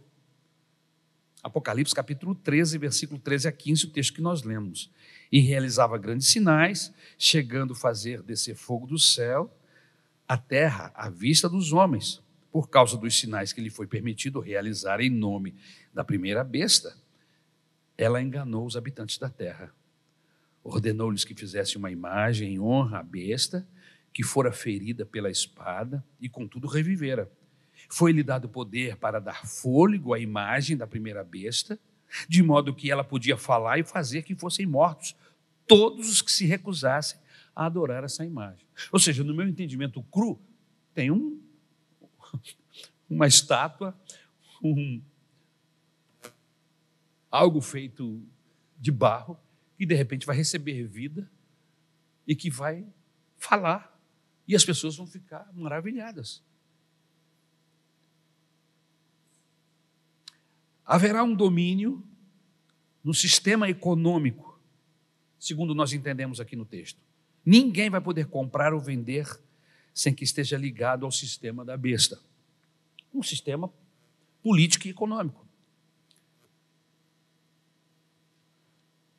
[1.43, 4.91] Apocalipse capítulo 13, versículo 13 a 15, o texto que nós lemos.
[5.31, 9.51] E realizava grandes sinais, chegando a fazer descer fogo do céu
[10.27, 15.01] a terra à vista dos homens, por causa dos sinais que lhe foi permitido realizar
[15.01, 15.55] em nome
[15.93, 16.95] da primeira besta
[18.01, 19.71] ela enganou os habitantes da terra.
[20.63, 23.67] Ordenou-lhes que fizessem uma imagem em honra à besta,
[24.13, 27.31] que fora ferida pela espada e, contudo, revivera.
[27.89, 31.79] Foi-lhe dado poder para dar fôlego à imagem da primeira besta,
[32.27, 35.15] de modo que ela podia falar e fazer que fossem mortos
[35.65, 37.19] todos os que se recusassem
[37.55, 38.65] a adorar essa imagem.
[38.91, 40.39] Ou seja, no meu entendimento cru,
[40.93, 41.41] tem um,
[43.09, 43.95] uma estátua,
[44.61, 45.01] um,
[47.29, 48.21] algo feito
[48.77, 49.39] de barro,
[49.77, 51.29] que de repente vai receber vida
[52.27, 52.85] e que vai
[53.37, 53.91] falar.
[54.51, 56.43] E as pessoas vão ficar maravilhadas.
[60.85, 62.03] Haverá um domínio
[63.01, 64.59] no sistema econômico,
[65.39, 66.99] segundo nós entendemos aqui no texto.
[67.45, 69.25] Ninguém vai poder comprar ou vender
[69.93, 72.19] sem que esteja ligado ao sistema da besta
[73.13, 73.71] um sistema
[74.43, 75.41] político e econômico.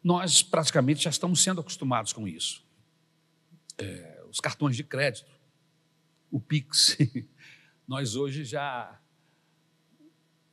[0.03, 2.64] nós praticamente já estamos sendo acostumados com isso.
[3.78, 5.30] É, os cartões de crédito,
[6.30, 6.97] o Pix,
[7.87, 8.99] nós hoje já.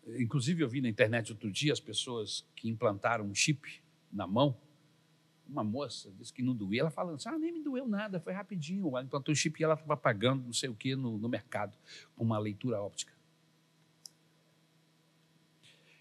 [0.06, 4.60] Inclusive, eu vi na internet outro dia as pessoas que implantaram um chip na mão.
[5.48, 8.34] Uma moça disse que não doía, ela falando assim: ah, nem me doeu nada, foi
[8.34, 8.88] rapidinho.
[8.90, 11.78] Ela implantou o chip e ela estava pagando não sei o que no, no mercado,
[12.16, 13.14] com uma leitura óptica.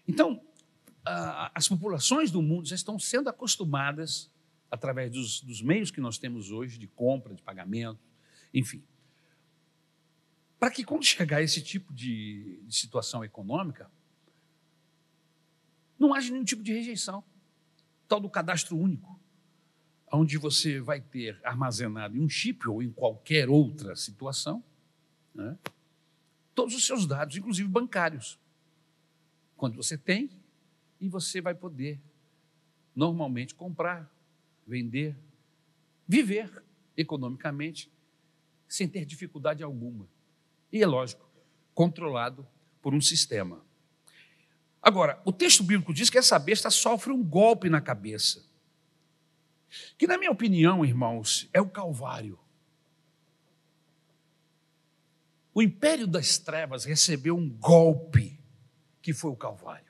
[0.07, 0.41] Então,
[1.53, 4.29] as populações do mundo já estão sendo acostumadas,
[4.69, 7.99] através dos, dos meios que nós temos hoje, de compra, de pagamento,
[8.53, 8.83] enfim,
[10.59, 13.89] para que quando chegar esse tipo de, de, situação econômica,
[15.97, 17.23] não haja nenhum tipo de rejeição.
[18.07, 19.19] Tal do cadastro único,
[20.11, 24.63] onde você vai ter armazenado em um chip ou em qualquer outra situação,
[25.33, 25.57] né,
[26.55, 28.39] todos os seus dados, inclusive bancários.
[29.55, 30.29] Quando você tem,
[30.99, 31.99] e você vai poder
[32.95, 34.11] normalmente comprar,
[34.69, 35.17] vender,
[36.07, 36.63] viver
[36.95, 37.91] economicamente
[38.67, 40.07] sem ter dificuldade alguma.
[40.71, 41.27] E é lógico,
[41.73, 42.47] controlado
[42.81, 43.65] por um sistema.
[44.81, 48.47] Agora, o texto bíblico diz que essa besta sofre um golpe na cabeça.
[49.97, 52.39] Que, na minha opinião, irmãos, é o Calvário.
[55.53, 58.39] O império das trevas recebeu um golpe
[59.01, 59.88] que foi o Calvário.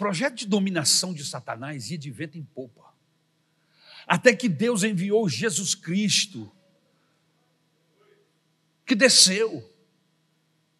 [0.00, 2.86] Projeto de dominação de Satanás ia de vento em popa.
[4.06, 6.50] Até que Deus enviou Jesus Cristo,
[8.86, 9.70] que desceu,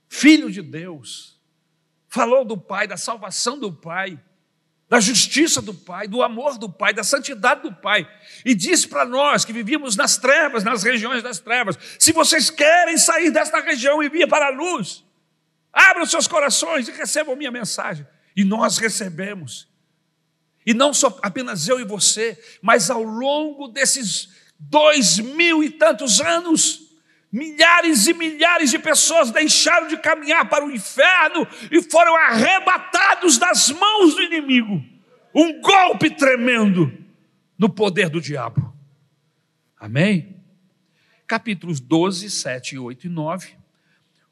[0.08, 1.38] Filho de Deus,
[2.08, 4.18] falou do Pai, da salvação do Pai,
[4.88, 8.10] da justiça do Pai, do amor do Pai, da santidade do Pai,
[8.42, 12.96] e disse para nós que vivíamos nas trevas, nas regiões das trevas: se vocês querem
[12.96, 15.04] sair desta região e vir para a luz,
[15.70, 18.06] abram seus corações e recebam minha mensagem.
[18.40, 19.68] E nós recebemos.
[20.64, 26.22] E não só apenas eu e você, mas ao longo desses dois mil e tantos
[26.22, 26.90] anos,
[27.30, 33.68] milhares e milhares de pessoas deixaram de caminhar para o inferno e foram arrebatados das
[33.72, 34.82] mãos do inimigo.
[35.34, 36.90] Um golpe tremendo
[37.58, 38.74] no poder do diabo.
[39.78, 40.42] Amém?
[41.26, 43.59] Capítulos 12, 7, 8 e 9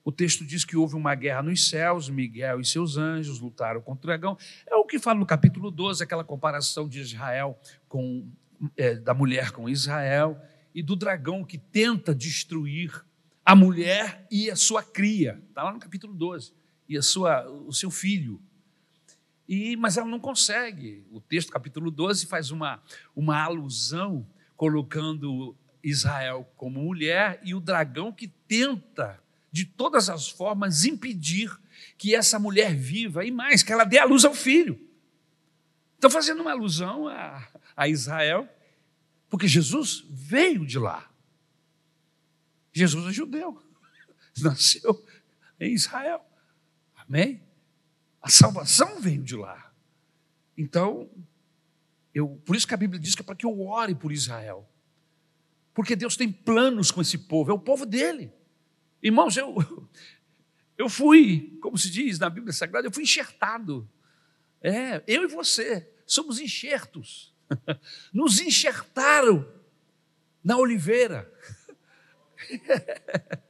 [0.08, 4.04] o texto diz que houve uma guerra nos céus, Miguel e seus anjos lutaram contra
[4.04, 4.38] o dragão.
[4.66, 8.26] É o que fala no capítulo 12, aquela comparação de Israel com
[8.74, 10.40] é, da mulher com Israel
[10.74, 13.04] e do dragão que tenta destruir
[13.44, 15.42] a mulher e a sua cria.
[15.46, 16.54] Está lá no capítulo 12.
[16.88, 18.40] E a sua, o seu filho.
[19.46, 21.04] E, mas ela não consegue.
[21.10, 22.82] O texto, capítulo 12, faz uma,
[23.14, 25.54] uma alusão colocando
[25.84, 31.56] Israel como mulher e o dragão que tenta de todas as formas, impedir
[31.96, 34.80] que essa mulher viva e mais, que ela dê a luz ao filho.
[35.94, 37.46] Estão fazendo uma alusão a,
[37.76, 38.48] a Israel,
[39.28, 41.10] porque Jesus veio de lá.
[42.72, 43.60] Jesus é judeu,
[44.40, 45.04] nasceu
[45.58, 46.24] em Israel.
[46.96, 47.42] Amém?
[48.22, 49.72] A salvação veio de lá.
[50.56, 51.10] Então,
[52.14, 54.68] eu, por isso que a Bíblia diz que é para que eu ore por Israel.
[55.72, 58.32] Porque Deus tem planos com esse povo, é o povo dele.
[59.02, 59.54] Irmãos, eu,
[60.76, 63.88] eu fui, como se diz na Bíblia Sagrada, eu fui enxertado.
[64.60, 67.34] É, eu e você somos enxertos.
[68.12, 69.46] Nos enxertaram
[70.42, 71.30] na oliveira.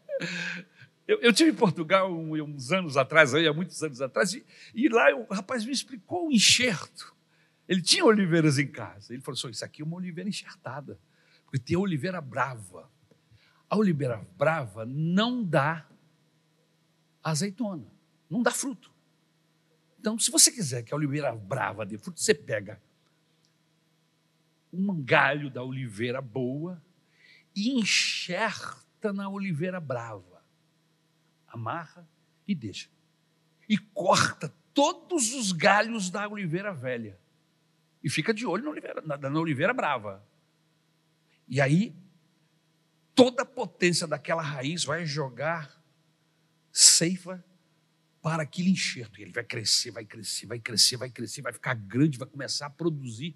[1.06, 4.44] Eu, eu tive em Portugal uns anos atrás, aí, há muitos anos atrás, e,
[4.74, 7.16] e lá o rapaz me explicou o enxerto.
[7.66, 9.14] Ele tinha oliveiras em casa.
[9.14, 11.00] Ele falou assim: Isso aqui é uma oliveira enxertada,
[11.44, 12.90] porque tem a oliveira brava.
[13.68, 15.86] A oliveira brava não dá
[17.22, 17.86] azeitona,
[18.28, 18.90] não dá fruto.
[20.00, 22.80] Então, se você quiser que a oliveira brava dê fruto, você pega
[24.72, 26.82] um galho da oliveira boa
[27.54, 30.42] e enxerta na oliveira brava.
[31.46, 32.08] Amarra
[32.46, 32.88] e deixa.
[33.68, 37.18] E corta todos os galhos da oliveira velha.
[38.02, 40.24] E fica de olho na oliveira, na, na oliveira brava.
[41.48, 41.94] E aí
[43.18, 45.76] toda a potência daquela raiz vai jogar
[46.70, 47.44] seiva
[48.22, 49.18] para aquele enxerto.
[49.18, 52.66] E ele vai crescer, vai crescer, vai crescer, vai crescer, vai ficar grande, vai começar
[52.66, 53.34] a produzir.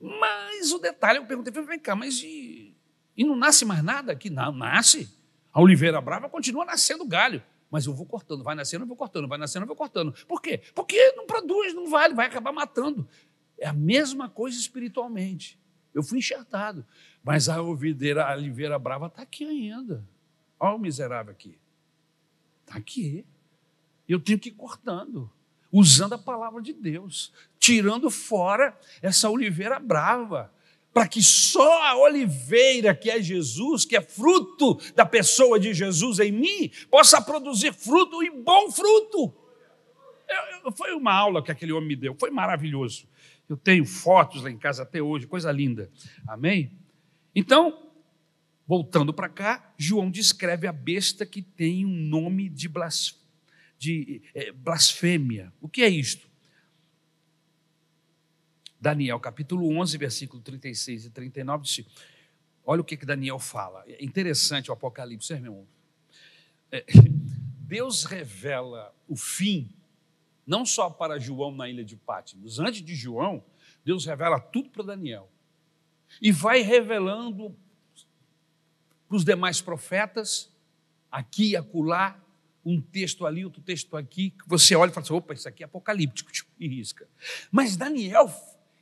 [0.00, 2.76] Mas o detalhe, eu perguntei, vem cá, mas e,
[3.16, 4.28] e não nasce mais nada aqui?
[4.28, 5.08] Não, nasce.
[5.52, 7.40] A oliveira brava continua nascendo galho.
[7.70, 10.12] Mas eu vou cortando, vai nascendo, eu vou cortando, vai nascendo, eu vou cortando.
[10.26, 10.60] Por quê?
[10.74, 13.08] Porque não produz, não vale, vai acabar matando.
[13.56, 15.56] É a mesma coisa espiritualmente.
[15.98, 16.86] Eu fui enxertado.
[17.24, 20.06] Mas a ovideira, a oliveira brava está aqui ainda.
[20.60, 21.58] Olha o miserável aqui.
[22.64, 23.26] Está aqui.
[24.08, 25.28] Eu tenho que ir cortando,
[25.72, 30.52] usando a palavra de Deus, tirando fora essa oliveira brava,
[30.94, 36.20] para que só a oliveira que é Jesus, que é fruto da pessoa de Jesus
[36.20, 39.34] em mim, possa produzir fruto e bom fruto.
[40.28, 43.08] Eu, eu, foi uma aula que aquele homem me deu, foi maravilhoso.
[43.48, 45.90] Eu tenho fotos lá em casa até hoje, coisa linda.
[46.26, 46.78] Amém?
[47.34, 47.90] Então,
[48.66, 53.18] voltando para cá, João descreve a besta que tem um nome de, blas,
[53.78, 55.52] de é, blasfêmia.
[55.60, 56.28] O que é isto?
[58.80, 61.86] Daniel capítulo 11, versículo 36 e 39 diz:
[62.64, 63.82] Olha o que, que Daniel fala.
[63.88, 65.68] É interessante o Apocalipse, meu irmão.
[66.70, 66.84] É,
[67.60, 69.70] Deus revela o fim,
[70.48, 72.58] não só para João na ilha de Patmos.
[72.58, 73.44] Antes de João,
[73.84, 75.30] Deus revela tudo para Daniel
[76.22, 77.54] e vai revelando
[79.06, 80.50] para os demais profetas,
[81.12, 82.18] aqui e acolá,
[82.64, 85.62] um texto ali, outro texto aqui, que você olha e fala assim: opa, isso aqui
[85.62, 87.06] é apocalíptico, tipo, e risca.
[87.52, 88.30] Mas Daniel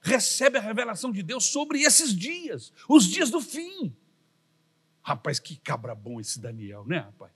[0.00, 3.94] recebe a revelação de Deus sobre esses dias, os dias do fim.
[5.02, 7.36] Rapaz, que cabra bom esse Daniel, né, rapaz?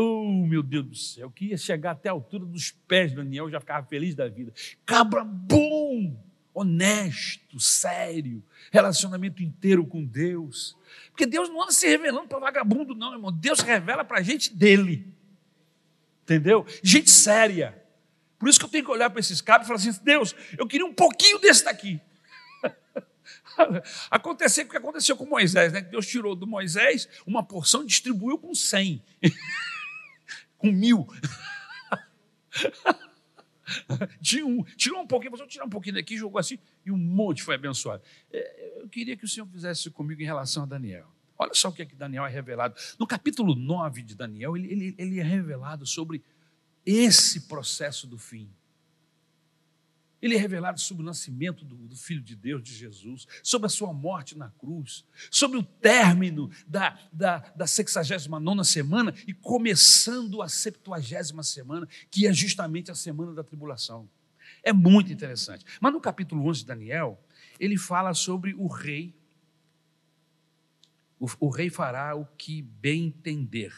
[0.00, 3.50] Oh, meu Deus do céu, que ia chegar até a altura dos pés de Daniel,
[3.50, 4.52] já ficava feliz da vida.
[4.86, 6.28] Cabra bom!
[6.58, 8.42] honesto, sério,
[8.72, 10.76] relacionamento inteiro com Deus.
[11.10, 13.32] Porque Deus não anda se revelando para vagabundo, não, irmão.
[13.32, 15.06] Deus revela para a gente dele.
[16.24, 16.66] Entendeu?
[16.82, 17.80] Gente séria.
[18.38, 20.66] Por isso que eu tenho que olhar para esses cabos e falar assim: Deus, eu
[20.66, 22.00] queria um pouquinho desse daqui.
[24.10, 25.80] Aconteceu o que aconteceu com Moisés, né?
[25.80, 29.02] Deus tirou do Moisés uma porção e distribuiu com cem,
[30.58, 31.06] com mil.
[34.20, 37.42] Tinha um, tirou um pouquinho, vou tirar um pouquinho daqui, jogou assim, e um monte
[37.42, 38.02] foi abençoado.
[38.32, 41.06] É, eu queria que o Senhor fizesse comigo em relação a Daniel.
[41.38, 42.74] Olha só o que é que Daniel é revelado.
[42.98, 46.22] No capítulo 9 de Daniel, ele, ele, ele é revelado sobre
[46.84, 48.50] esse processo do fim.
[50.20, 53.70] Ele é revelado sobre o nascimento do, do, Filho de Deus, de Jesus, sobre a
[53.70, 60.48] sua morte na cruz, sobre o término da, da, da 69 semana e começando a
[60.48, 64.08] 70 semana, que é justamente a semana da tribulação.
[64.62, 65.64] É muito interessante.
[65.80, 67.22] Mas no capítulo 11 de Daniel,
[67.60, 69.16] ele fala sobre o rei.
[71.20, 73.72] O, o rei fará o que bem entender.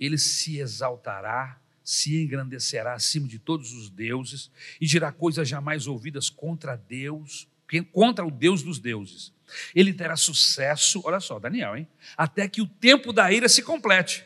[0.00, 6.28] Ele se exaltará se engrandecerá acima de todos os deuses e dirá coisas jamais ouvidas
[6.28, 7.46] contra Deus,
[7.92, 9.32] contra o Deus dos deuses.
[9.72, 11.86] Ele terá sucesso, olha só, Daniel, hein?
[12.16, 14.24] Até que o tempo da ira se complete.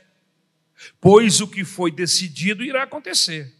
[0.98, 3.54] Pois o que foi decidido irá acontecer.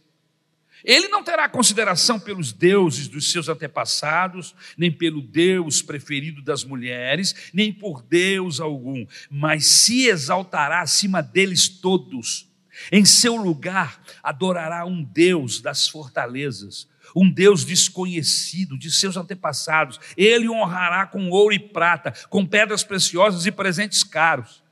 [0.83, 7.51] Ele não terá consideração pelos deuses dos seus antepassados, nem pelo Deus preferido das mulheres,
[7.53, 12.50] nem por Deus algum, mas se exaltará acima deles todos
[12.91, 19.99] em seu lugar, adorará um Deus das fortalezas, um Deus desconhecido de seus antepassados.
[20.15, 24.63] Ele honrará com ouro e prata, com pedras preciosas e presentes caros.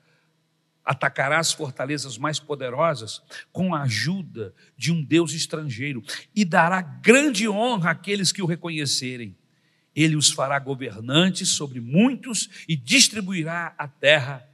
[0.83, 3.21] Atacará as fortalezas mais poderosas
[3.51, 6.01] com a ajuda de um Deus estrangeiro
[6.35, 9.37] e dará grande honra àqueles que o reconhecerem.
[9.95, 14.47] Ele os fará governantes sobre muitos e distribuirá a terra,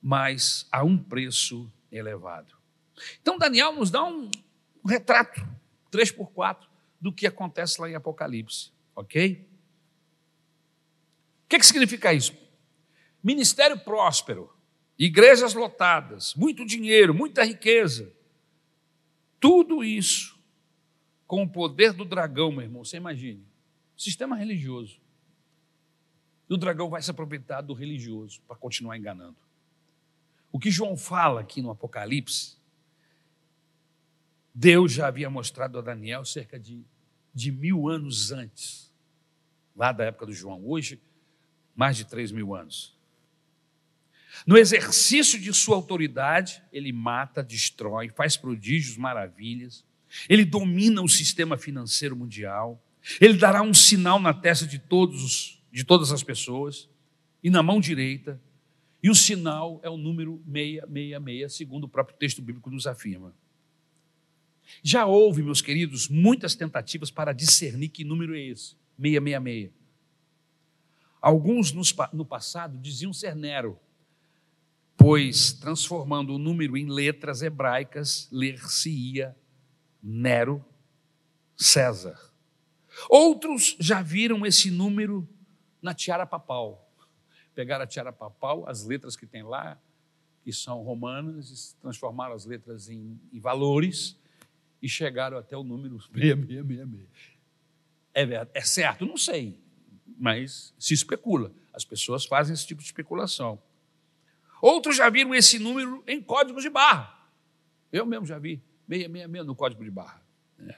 [0.00, 2.56] mas a um preço elevado.
[3.20, 4.30] Então, Daniel nos dá um,
[4.86, 5.46] retrato,
[5.90, 6.68] 3 por 4
[7.00, 9.46] do que acontece lá em Apocalipse, ok?
[11.44, 12.34] O que, que significa isso?
[13.22, 14.52] Ministério próspero,
[14.98, 18.12] igrejas lotadas, muito dinheiro, muita riqueza.
[19.38, 20.40] Tudo isso
[21.26, 23.44] com o poder do dragão, meu irmão, você imagine.
[23.96, 25.00] Sistema religioso.
[26.48, 29.36] E o dragão vai se aproveitar do religioso para continuar enganando.
[30.52, 32.62] O que João fala aqui no Apocalipse
[34.54, 36.84] Deus já havia mostrado a Daniel cerca de,
[37.34, 38.92] de mil anos antes,
[39.74, 40.62] lá da época do João.
[40.66, 41.00] Hoje,
[41.74, 42.94] mais de três mil anos.
[44.46, 49.84] No exercício de sua autoridade, ele mata, destrói, faz prodígios, maravilhas.
[50.28, 52.82] Ele domina o sistema financeiro mundial.
[53.20, 56.88] Ele dará um sinal na testa de todos, de todas as pessoas
[57.42, 58.40] e na mão direita.
[59.02, 63.34] E o sinal é o número 666, segundo o próprio texto bíblico nos afirma.
[64.82, 69.72] Já houve, meus queridos, muitas tentativas para discernir que número é esse, 666.
[71.20, 71.72] Alguns
[72.12, 73.78] no passado diziam ser Nero,
[74.96, 79.36] pois transformando o número em letras hebraicas, ler-se-ia
[80.02, 80.64] Nero
[81.56, 82.18] César.
[83.08, 85.28] Outros já viram esse número
[85.80, 86.81] na tiara papal.
[87.54, 89.78] Pegaram a tiara papal, as letras que tem lá,
[90.42, 94.16] que são romanas, transformaram as letras em, em valores
[94.80, 97.32] e chegaram até o número 6666.
[98.14, 99.06] É, verdade, é certo?
[99.06, 99.58] Não sei,
[100.18, 101.52] mas se especula.
[101.72, 103.58] As pessoas fazem esse tipo de especulação.
[104.60, 107.18] Outros já viram esse número em códigos de barra.
[107.90, 110.22] Eu mesmo já vi 666 no código de barra.
[110.60, 110.76] É.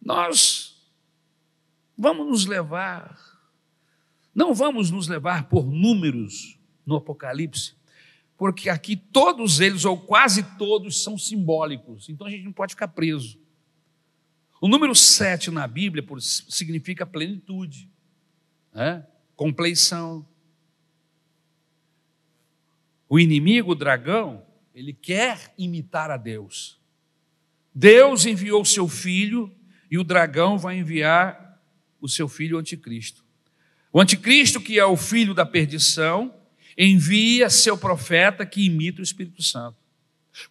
[0.00, 0.80] Nós
[1.96, 3.29] vamos nos levar,
[4.34, 7.74] não vamos nos levar por números no Apocalipse,
[8.36, 12.88] porque aqui todos eles, ou quase todos, são simbólicos, então a gente não pode ficar
[12.88, 13.38] preso.
[14.60, 17.88] O número 7 na Bíblia significa plenitude,
[18.72, 19.06] né?
[19.34, 20.26] compleição.
[23.08, 26.78] O inimigo, o dragão, ele quer imitar a Deus.
[27.74, 29.54] Deus enviou o seu filho
[29.90, 31.58] e o dragão vai enviar
[32.00, 33.24] o seu filho, o anticristo.
[33.92, 36.32] O anticristo, que é o filho da perdição,
[36.78, 39.76] envia seu profeta que imita o Espírito Santo.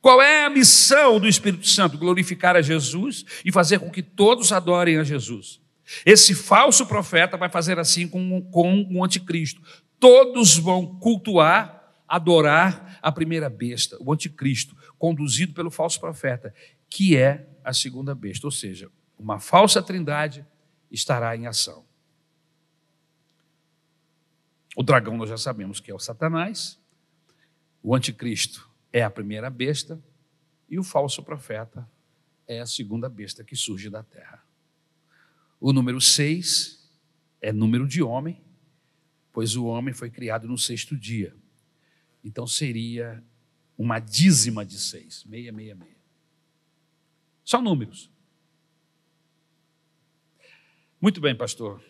[0.01, 1.97] Qual é a missão do Espírito Santo?
[1.97, 5.59] Glorificar a Jesus e fazer com que todos adorem a Jesus.
[6.05, 9.61] Esse falso profeta vai fazer assim com, com o anticristo.
[9.99, 16.53] Todos vão cultuar, adorar a primeira besta, o anticristo, conduzido pelo falso profeta,
[16.89, 18.45] que é a segunda besta.
[18.45, 20.45] Ou seja, uma falsa trindade
[20.91, 21.88] estará em ação.
[24.79, 26.79] O dragão nós já sabemos que é o Satanás,
[27.83, 30.01] o anticristo é a primeira besta
[30.69, 31.85] e o falso profeta
[32.47, 34.41] é a segunda besta que surge da terra.
[35.59, 36.89] O número seis
[37.41, 38.41] é número de homem,
[39.33, 41.35] pois o homem foi criado no sexto dia.
[42.23, 43.21] Então seria
[43.77, 45.99] uma dízima de seis, meia, meia, meia.
[47.43, 48.09] São números.
[51.01, 51.83] Muito bem, pastor.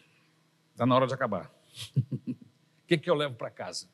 [0.72, 1.54] Está na hora de acabar.
[2.90, 3.88] que, que eu levo para casa?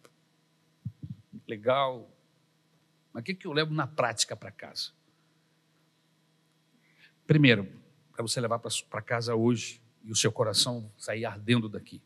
[1.45, 2.09] Legal.
[3.11, 4.91] Mas o que, que eu levo na prática para casa?
[7.27, 7.69] Primeiro,
[8.13, 12.01] para você levar para casa hoje e o seu coração sair ardendo daqui.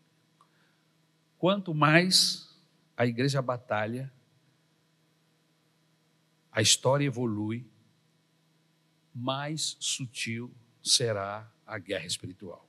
[1.38, 2.58] Quanto mais
[2.98, 4.12] a igreja batalha,
[6.52, 7.70] a história evolui,
[9.14, 12.69] mais sutil será a guerra espiritual.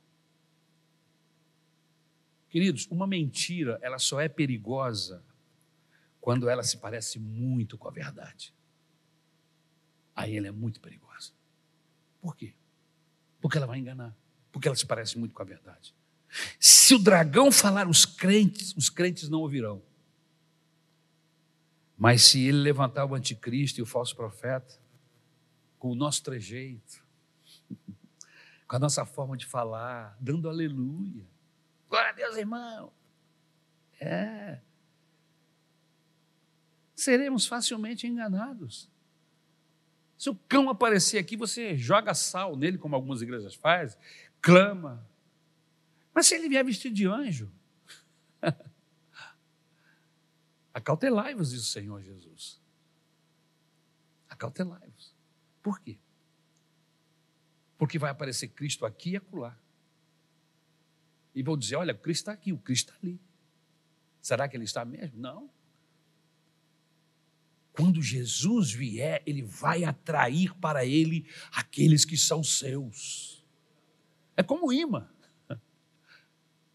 [2.51, 5.23] Queridos, uma mentira, ela só é perigosa
[6.21, 8.53] quando ela se parece muito com a verdade.
[10.15, 11.33] Aí ela é muito perigosa.
[12.21, 12.53] Por quê?
[13.41, 14.15] Porque ela vai enganar,
[14.53, 15.95] porque ela se parece muito com a verdade.
[16.59, 19.81] Se o dragão falar os crentes, os crentes não ouvirão.
[21.97, 24.79] Mas se ele levantar o anticristo e o falso profeta,
[25.79, 27.03] com o nosso trejeito,
[28.67, 31.25] com a nossa forma de falar, dando aleluia.
[31.91, 32.93] Glória a Deus, irmão.
[34.01, 34.61] É.
[36.95, 38.89] Seremos facilmente enganados.
[40.17, 43.99] Se o cão aparecer aqui, você joga sal nele, como algumas igrejas fazem,
[44.41, 45.05] clama.
[46.15, 47.51] Mas se ele vier vestido de anjo,
[50.73, 52.61] acautelai-vos, diz o Senhor Jesus.
[54.29, 55.13] Acautelai-vos.
[55.63, 55.99] Por quê?
[57.77, 59.59] Porque vai aparecer Cristo aqui e acolá.
[61.35, 63.21] E vou dizer: olha, Cristo está aqui, o Cristo está ali.
[64.21, 65.19] Será que ele está mesmo?
[65.19, 65.51] Não.
[67.73, 73.45] Quando Jesus vier, ele vai atrair para ele aqueles que são seus.
[74.37, 75.09] É como o imã.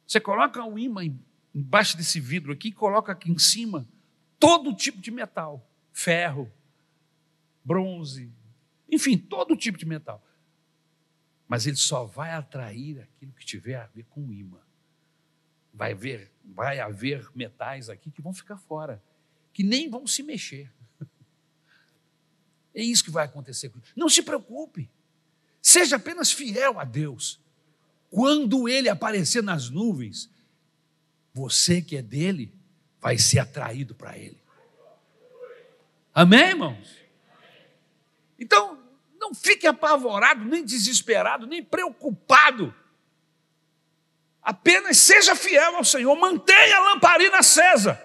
[0.08, 1.02] Você coloca o imã
[1.54, 3.88] embaixo desse vidro aqui, coloca aqui em cima
[4.40, 6.52] todo tipo de metal: ferro,
[7.64, 8.32] bronze,
[8.90, 10.24] enfim, todo tipo de metal.
[11.48, 14.60] Mas ele só vai atrair aquilo que tiver a ver com o imã.
[15.74, 19.04] Vai haver, vai haver metais aqui que vão ficar fora,
[19.54, 20.72] que nem vão se mexer.
[22.74, 23.72] É isso que vai acontecer.
[23.96, 24.90] Não se preocupe.
[25.62, 27.40] Seja apenas fiel a Deus.
[28.10, 30.30] Quando ele aparecer nas nuvens,
[31.34, 32.54] você que é dele
[33.00, 34.38] vai ser atraído para ele.
[36.14, 36.98] Amém, irmãos?
[38.38, 38.85] Então,
[39.26, 42.74] não fique apavorado, nem desesperado, nem preocupado.
[44.42, 48.00] Apenas seja fiel ao Senhor, mantenha a lamparina acesa.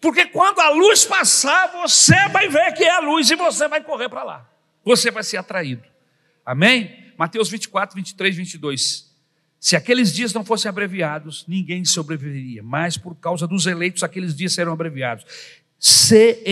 [0.00, 3.82] Porque quando a luz passar, você vai ver que é a luz e você vai
[3.82, 4.48] correr para lá.
[4.84, 5.82] Você vai ser atraído.
[6.46, 7.12] Amém?
[7.18, 9.12] Mateus 24, 23, 22.
[9.58, 14.52] Se aqueles dias não fossem abreviados, ninguém sobreviveria, mas por causa dos eleitos, aqueles dias
[14.52, 15.24] serão abreviados.
[15.78, 16.42] Se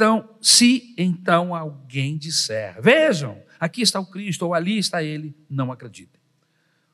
[0.00, 5.70] então, se então alguém disser, vejam, aqui está o Cristo ou ali está ele, não
[5.70, 6.18] acreditem.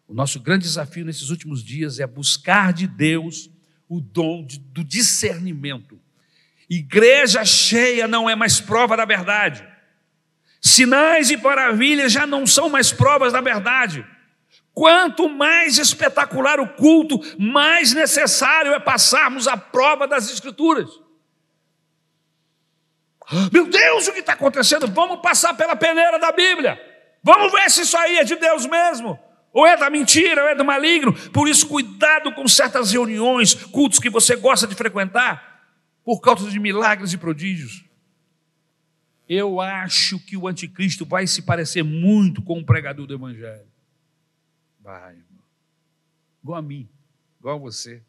[0.09, 3.49] O nosso grande desafio nesses últimos dias é buscar de Deus
[3.89, 6.01] o dom de, do discernimento.
[6.69, 9.65] Igreja cheia não é mais prova da verdade.
[10.61, 14.05] Sinais e maravilhas já não são mais provas da verdade.
[14.75, 21.06] Quanto mais espetacular o culto, mais necessário é passarmos a prova das Escrituras.
[23.53, 24.87] Meu Deus, o que está acontecendo?
[24.89, 26.81] Vamos passar pela peneira da Bíblia.
[27.23, 29.19] Vamos ver se isso aí é de Deus mesmo
[29.57, 31.15] ou é da mentira, ou é do maligno.
[31.31, 35.65] Por isso, cuidado com certas reuniões, cultos que você gosta de frequentar,
[36.05, 37.83] por causa de milagres e prodígios.
[39.27, 43.67] Eu acho que o anticristo vai se parecer muito com o pregador do Evangelho.
[44.79, 45.45] Vai, irmão.
[46.43, 46.87] Igual a mim,
[47.41, 48.03] igual a você.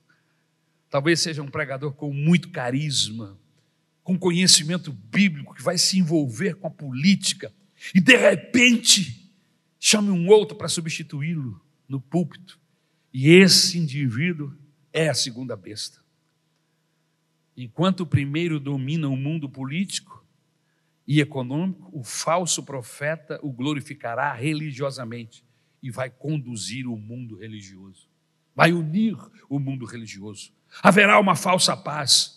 [0.90, 3.40] Talvez seja um pregador com muito carisma,
[4.08, 7.54] com conhecimento bíblico, que vai se envolver com a política,
[7.94, 9.30] e de repente
[9.78, 12.58] chame um outro para substituí-lo no púlpito.
[13.14, 14.58] E esse indivíduo
[14.94, 16.00] é a segunda besta.
[17.58, 20.26] Enquanto o primeiro domina o mundo político
[21.06, 25.44] e econômico, o falso profeta o glorificará religiosamente
[25.84, 28.08] e vai conduzir o mundo religioso,
[28.56, 29.18] vai unir
[29.50, 30.54] o mundo religioso.
[30.82, 32.37] Haverá uma falsa paz.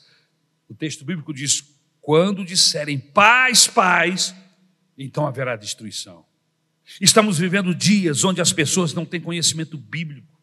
[0.71, 1.65] O texto bíblico diz:
[2.01, 4.35] quando disserem paz, paz,
[4.97, 6.25] então haverá destruição.
[7.01, 10.41] Estamos vivendo dias onde as pessoas não têm conhecimento bíblico.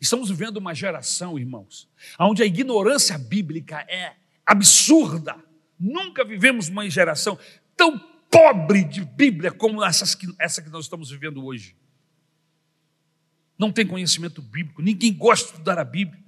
[0.00, 1.88] Estamos vivendo uma geração, irmãos,
[2.18, 5.36] onde a ignorância bíblica é absurda.
[5.78, 7.38] Nunca vivemos uma geração
[7.76, 7.98] tão
[8.30, 11.76] pobre de Bíblia como essas que, essa que nós estamos vivendo hoje.
[13.58, 16.22] Não tem conhecimento bíblico, ninguém gosta de estudar a Bíblia,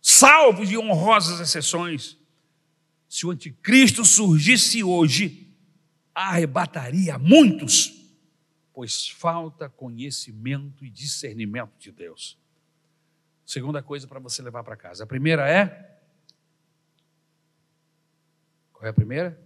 [0.00, 2.18] salvo de honrosas exceções.
[3.12, 5.54] Se o anticristo surgisse hoje,
[6.14, 8.00] arrebataria muitos
[8.72, 12.38] pois falta conhecimento e discernimento de Deus.
[13.44, 15.04] Segunda coisa para você levar para casa.
[15.04, 16.00] A primeira é.
[18.72, 19.38] Qual é a primeira?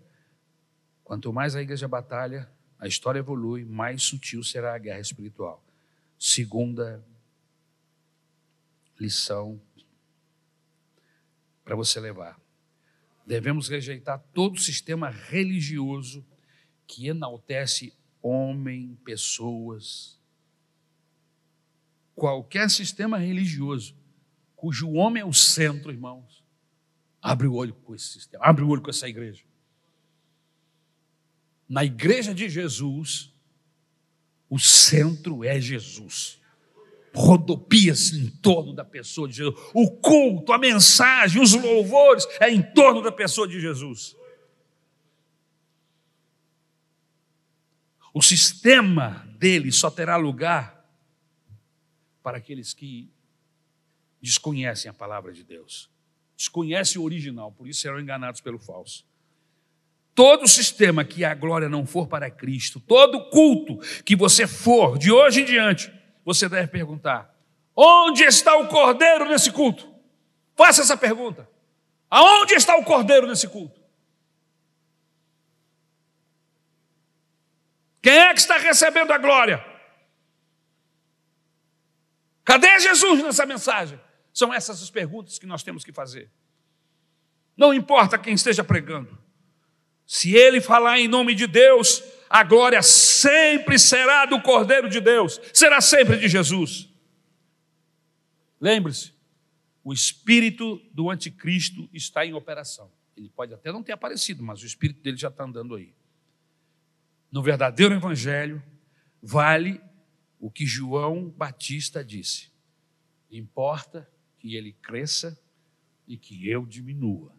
[1.03, 2.49] Quanto mais a igreja batalha,
[2.79, 5.61] a história evolui, mais sutil será a guerra espiritual.
[6.17, 7.05] Segunda
[8.97, 9.61] lição
[11.65, 12.46] para você levar.
[13.27, 16.25] Devemos rejeitar todo sistema religioso
[16.87, 17.93] que enaltece
[18.23, 20.21] homem, pessoas.
[22.15, 23.97] Qualquer sistema religioso
[24.55, 26.43] cujo homem é o centro, irmãos,
[27.21, 29.45] abre o olho com esse sistema, abre o olho com essa igreja.
[31.69, 33.35] Na igreja de Jesus,
[34.49, 36.36] o centro é Jesus.
[37.17, 39.55] Rodopia-se em torno da pessoa de Jesus.
[39.73, 44.15] O culto, a mensagem, os louvores é em torno da pessoa de Jesus.
[48.13, 50.87] O sistema dele só terá lugar
[52.23, 53.11] para aqueles que
[54.21, 55.89] desconhecem a palavra de Deus,
[56.37, 59.07] desconhecem o original, por isso serão enganados pelo falso.
[60.15, 65.13] Todo sistema que a glória não for para Cristo, todo culto que você for de
[65.13, 65.93] hoje em diante,
[66.27, 67.33] você deve perguntar:
[67.75, 69.89] onde está o cordeiro nesse culto?
[70.57, 71.49] Faça essa pergunta.
[72.11, 73.81] Aonde está o cordeiro nesse culto?
[78.03, 79.65] Quem é que está recebendo a glória?
[82.45, 84.01] Cadê Jesus nessa mensagem?
[84.33, 86.31] São essas as perguntas que nós temos que fazer.
[87.57, 89.19] Não importa quem esteja pregando,
[90.07, 95.41] se ele falar em nome de Deus, a glória sempre será do Cordeiro de Deus,
[95.53, 96.89] será sempre de Jesus.
[98.61, 99.13] Lembre-se,
[99.85, 102.91] o espírito do anticristo está em operação.
[103.17, 105.95] Ele pode até não ter aparecido, mas o espírito dele já está andando aí
[107.37, 108.63] no verdadeiro evangelho,
[109.23, 109.79] vale
[110.41, 112.51] o que João Batista disse:
[113.31, 115.39] importa que ele cresça
[116.07, 117.35] e que eu diminua.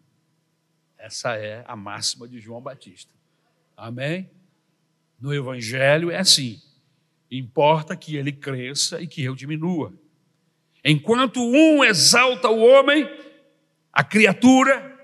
[0.97, 3.11] Essa é a máxima de João Batista.
[3.76, 4.30] Amém?
[5.19, 6.61] No Evangelho é assim:
[7.30, 9.94] importa que ele cresça e que eu diminua.
[10.84, 13.06] Enquanto um exalta o homem,
[13.91, 14.95] a criatura,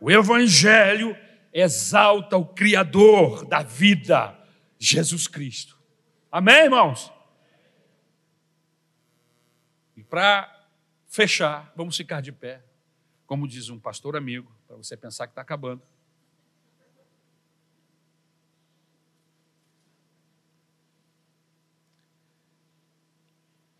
[0.00, 1.16] o Evangelho
[1.52, 4.38] exalta o Criador da vida,
[4.78, 5.78] Jesus Cristo.
[6.30, 7.12] Amém, irmãos?
[9.96, 10.48] E para
[11.08, 12.62] fechar, vamos ficar de pé,
[13.26, 15.82] como diz um pastor amigo, para você pensar que está acabando.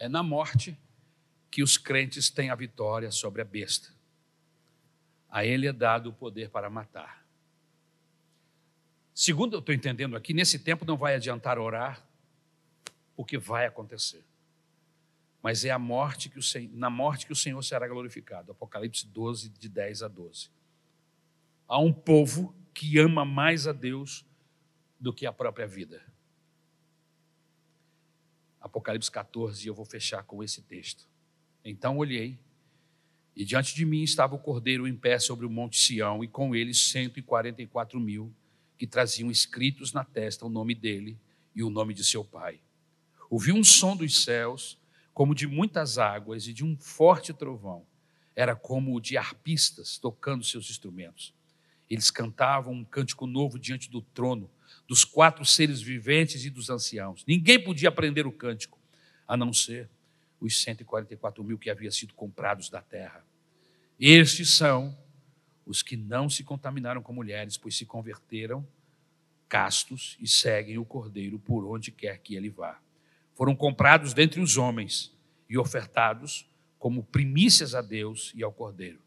[0.00, 0.76] É na morte
[1.50, 3.94] que os crentes têm a vitória sobre a besta.
[5.28, 7.22] A ele é dado o poder para matar.
[9.14, 12.02] Segundo eu estou entendendo aqui, nesse tempo não vai adiantar orar,
[13.14, 14.24] porque vai acontecer.
[15.42, 18.52] Mas é a morte que o na morte que o Senhor será glorificado.
[18.52, 20.48] Apocalipse 12, de 10 a 12.
[21.68, 24.24] Há um povo que ama mais a Deus
[24.98, 26.02] do que a própria vida.
[28.60, 31.08] Apocalipse 14, eu vou fechar com esse texto.
[31.64, 32.38] Então olhei,
[33.34, 36.54] e diante de mim estava o cordeiro em pé sobre o monte Sião, e com
[36.54, 38.32] ele 144 mil
[38.76, 41.18] que traziam escritos na testa o nome dele
[41.54, 42.60] e o nome de seu pai.
[43.28, 44.78] Ouvi um som dos céus,
[45.12, 47.86] como de muitas águas e de um forte trovão.
[48.34, 51.34] Era como o de arpistas tocando seus instrumentos.
[51.88, 54.50] Eles cantavam um cântico novo diante do trono,
[54.86, 57.24] dos quatro seres viventes e dos anciãos.
[57.26, 58.78] Ninguém podia aprender o cântico,
[59.26, 59.88] a não ser
[60.40, 63.24] os 144 mil que haviam sido comprados da terra.
[63.98, 64.96] Estes são
[65.66, 68.66] os que não se contaminaram com mulheres, pois se converteram
[69.48, 72.80] castos e seguem o cordeiro por onde quer que ele vá.
[73.34, 75.12] Foram comprados dentre os homens
[75.48, 76.48] e ofertados
[76.78, 79.00] como primícias a Deus e ao cordeiro.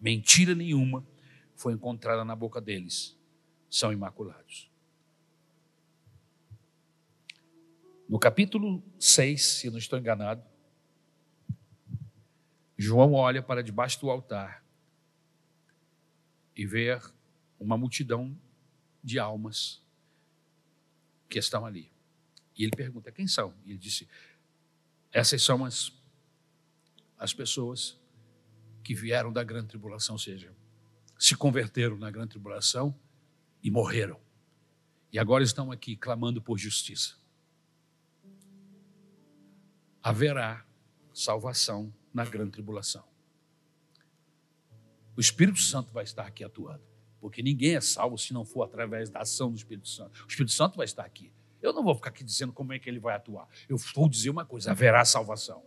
[0.00, 1.04] Mentira nenhuma
[1.54, 3.18] foi encontrada na boca deles.
[3.68, 4.69] São imaculados.
[8.10, 10.42] No capítulo 6, se não estou enganado,
[12.76, 14.64] João olha para debaixo do altar
[16.56, 17.00] e ver
[17.56, 18.36] uma multidão
[19.00, 19.80] de almas
[21.28, 21.92] que estão ali.
[22.58, 23.54] E ele pergunta: quem são?
[23.64, 24.08] E ele disse:
[25.12, 25.92] essas são as,
[27.16, 27.96] as pessoas
[28.82, 30.52] que vieram da grande tribulação, ou seja,
[31.16, 32.92] se converteram na grande tribulação
[33.62, 34.18] e morreram.
[35.12, 37.19] E agora estão aqui clamando por justiça.
[40.02, 40.64] Haverá
[41.12, 43.10] salvação na grande tribulação
[45.16, 46.82] o Espírito Santo vai estar aqui atuando.
[47.20, 50.24] Porque ninguém é salvo se não for através da ação do Espírito Santo.
[50.24, 51.30] O Espírito Santo vai estar aqui.
[51.60, 53.46] Eu não vou ficar aqui dizendo como é que ele vai atuar.
[53.68, 55.62] Eu vou dizer uma coisa: haverá salvação.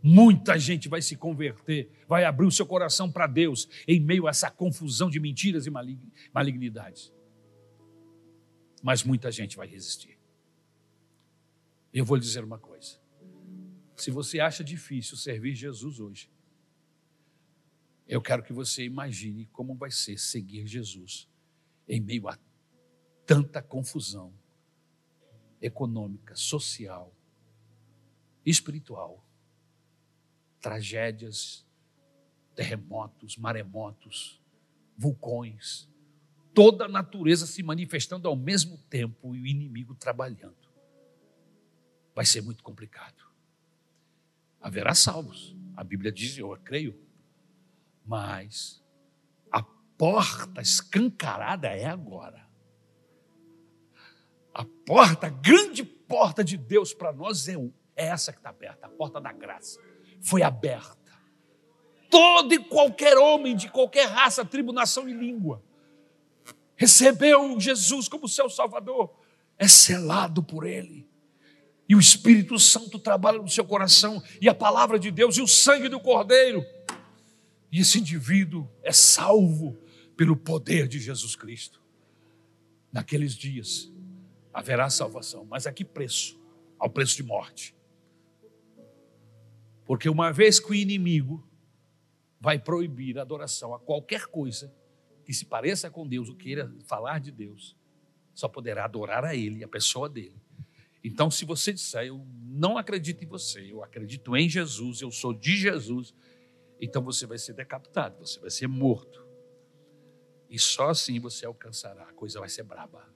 [0.00, 4.30] Muita gente vai se converter, vai abrir o seu coração para Deus em meio a
[4.30, 5.70] essa confusão de mentiras e
[6.32, 7.12] malignidades.
[8.80, 10.16] mas muita gente vai resistir.
[11.92, 13.00] Eu vou lhe dizer uma coisa.
[13.98, 16.30] Se você acha difícil servir Jesus hoje,
[18.06, 21.28] eu quero que você imagine como vai ser seguir Jesus
[21.88, 22.38] em meio a
[23.26, 24.32] tanta confusão
[25.60, 27.12] econômica, social,
[28.46, 29.26] espiritual,
[30.60, 31.66] tragédias,
[32.54, 34.40] terremotos, maremotos,
[34.96, 35.88] vulcões,
[36.54, 40.68] toda a natureza se manifestando ao mesmo tempo e o inimigo trabalhando.
[42.14, 43.26] Vai ser muito complicado.
[44.60, 45.56] Haverá salvos.
[45.76, 46.98] A Bíblia diz, eu creio,
[48.04, 48.82] mas
[49.50, 52.48] a porta escancarada é agora.
[54.52, 57.54] A porta, a grande porta de Deus para nós é,
[57.94, 59.80] é essa que está aberta, a porta da graça.
[60.20, 60.96] Foi aberta.
[62.10, 65.62] Todo e qualquer homem de qualquer raça, tribo, nação e língua
[66.78, 69.12] recebeu Jesus como seu Salvador,
[69.58, 71.07] é selado por Ele.
[71.88, 75.48] E o Espírito Santo trabalha no seu coração, e a palavra de Deus e o
[75.48, 76.64] sangue do Cordeiro.
[77.72, 79.78] E esse indivíduo é salvo
[80.16, 81.82] pelo poder de Jesus Cristo.
[82.92, 83.90] Naqueles dias
[84.52, 86.38] haverá salvação, mas a que preço?
[86.78, 87.74] Ao preço de morte.
[89.86, 91.46] Porque uma vez que o inimigo
[92.40, 94.72] vai proibir a adoração a qualquer coisa,
[95.24, 97.76] que se pareça com Deus, ou queira falar de Deus,
[98.34, 100.40] só poderá adorar a Ele, a pessoa dele.
[101.08, 105.32] Então, se você disser, eu não acredito em você, eu acredito em Jesus, eu sou
[105.32, 106.14] de Jesus,
[106.80, 109.26] então você vai ser decapitado, você vai ser morto.
[110.48, 113.08] E só assim você alcançará, a coisa vai ser braba.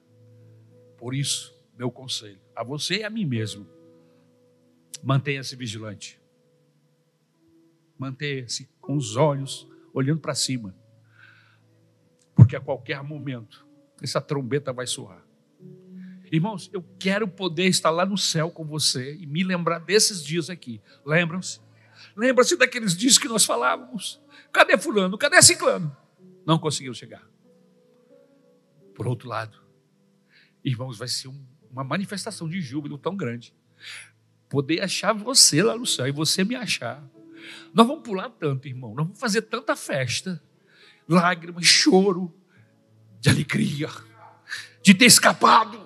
[0.96, 3.66] Por isso, meu conselho a você e a mim mesmo,
[5.02, 6.20] mantenha-se vigilante.
[7.98, 10.74] Mantenha-se com os olhos olhando para cima
[12.34, 13.66] porque a qualquer momento
[14.02, 15.24] essa trombeta vai soar.
[16.32, 20.48] Irmãos, eu quero poder estar lá no céu com você e me lembrar desses dias
[20.48, 20.80] aqui.
[21.04, 21.60] Lembram-se?
[22.16, 24.18] Lembra-se daqueles dias que nós falávamos?
[24.50, 25.18] Cadê Fulano?
[25.18, 25.94] Cadê Ciclano?
[26.46, 27.22] Não conseguiu chegar.
[28.94, 29.58] Por outro lado,
[30.64, 33.54] irmãos, vai ser um, uma manifestação de júbilo tão grande.
[34.48, 37.04] Poder achar você lá no céu e você me achar.
[37.74, 38.94] Nós vamos pular tanto, irmão.
[38.94, 40.42] Nós vamos fazer tanta festa
[41.06, 42.34] lágrimas, choro,
[43.20, 43.90] de alegria,
[44.82, 45.81] de ter escapado,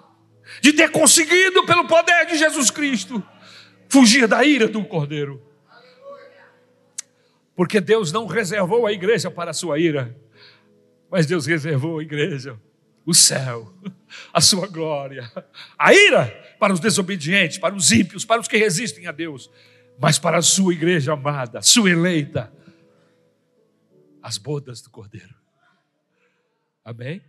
[0.61, 3.23] de ter conseguido, pelo poder de Jesus Cristo,
[3.89, 5.43] fugir da ira do Cordeiro.
[7.55, 10.15] Porque Deus não reservou a igreja para a sua ira,
[11.11, 12.61] mas Deus reservou a igreja,
[13.05, 13.73] o céu,
[14.33, 15.31] a sua glória,
[15.79, 16.27] a ira
[16.59, 19.51] para os desobedientes, para os ímpios, para os que resistem a Deus,
[19.99, 22.53] mas para a sua igreja amada, sua eleita,
[24.23, 25.35] as bodas do Cordeiro.
[26.85, 27.23] Amém?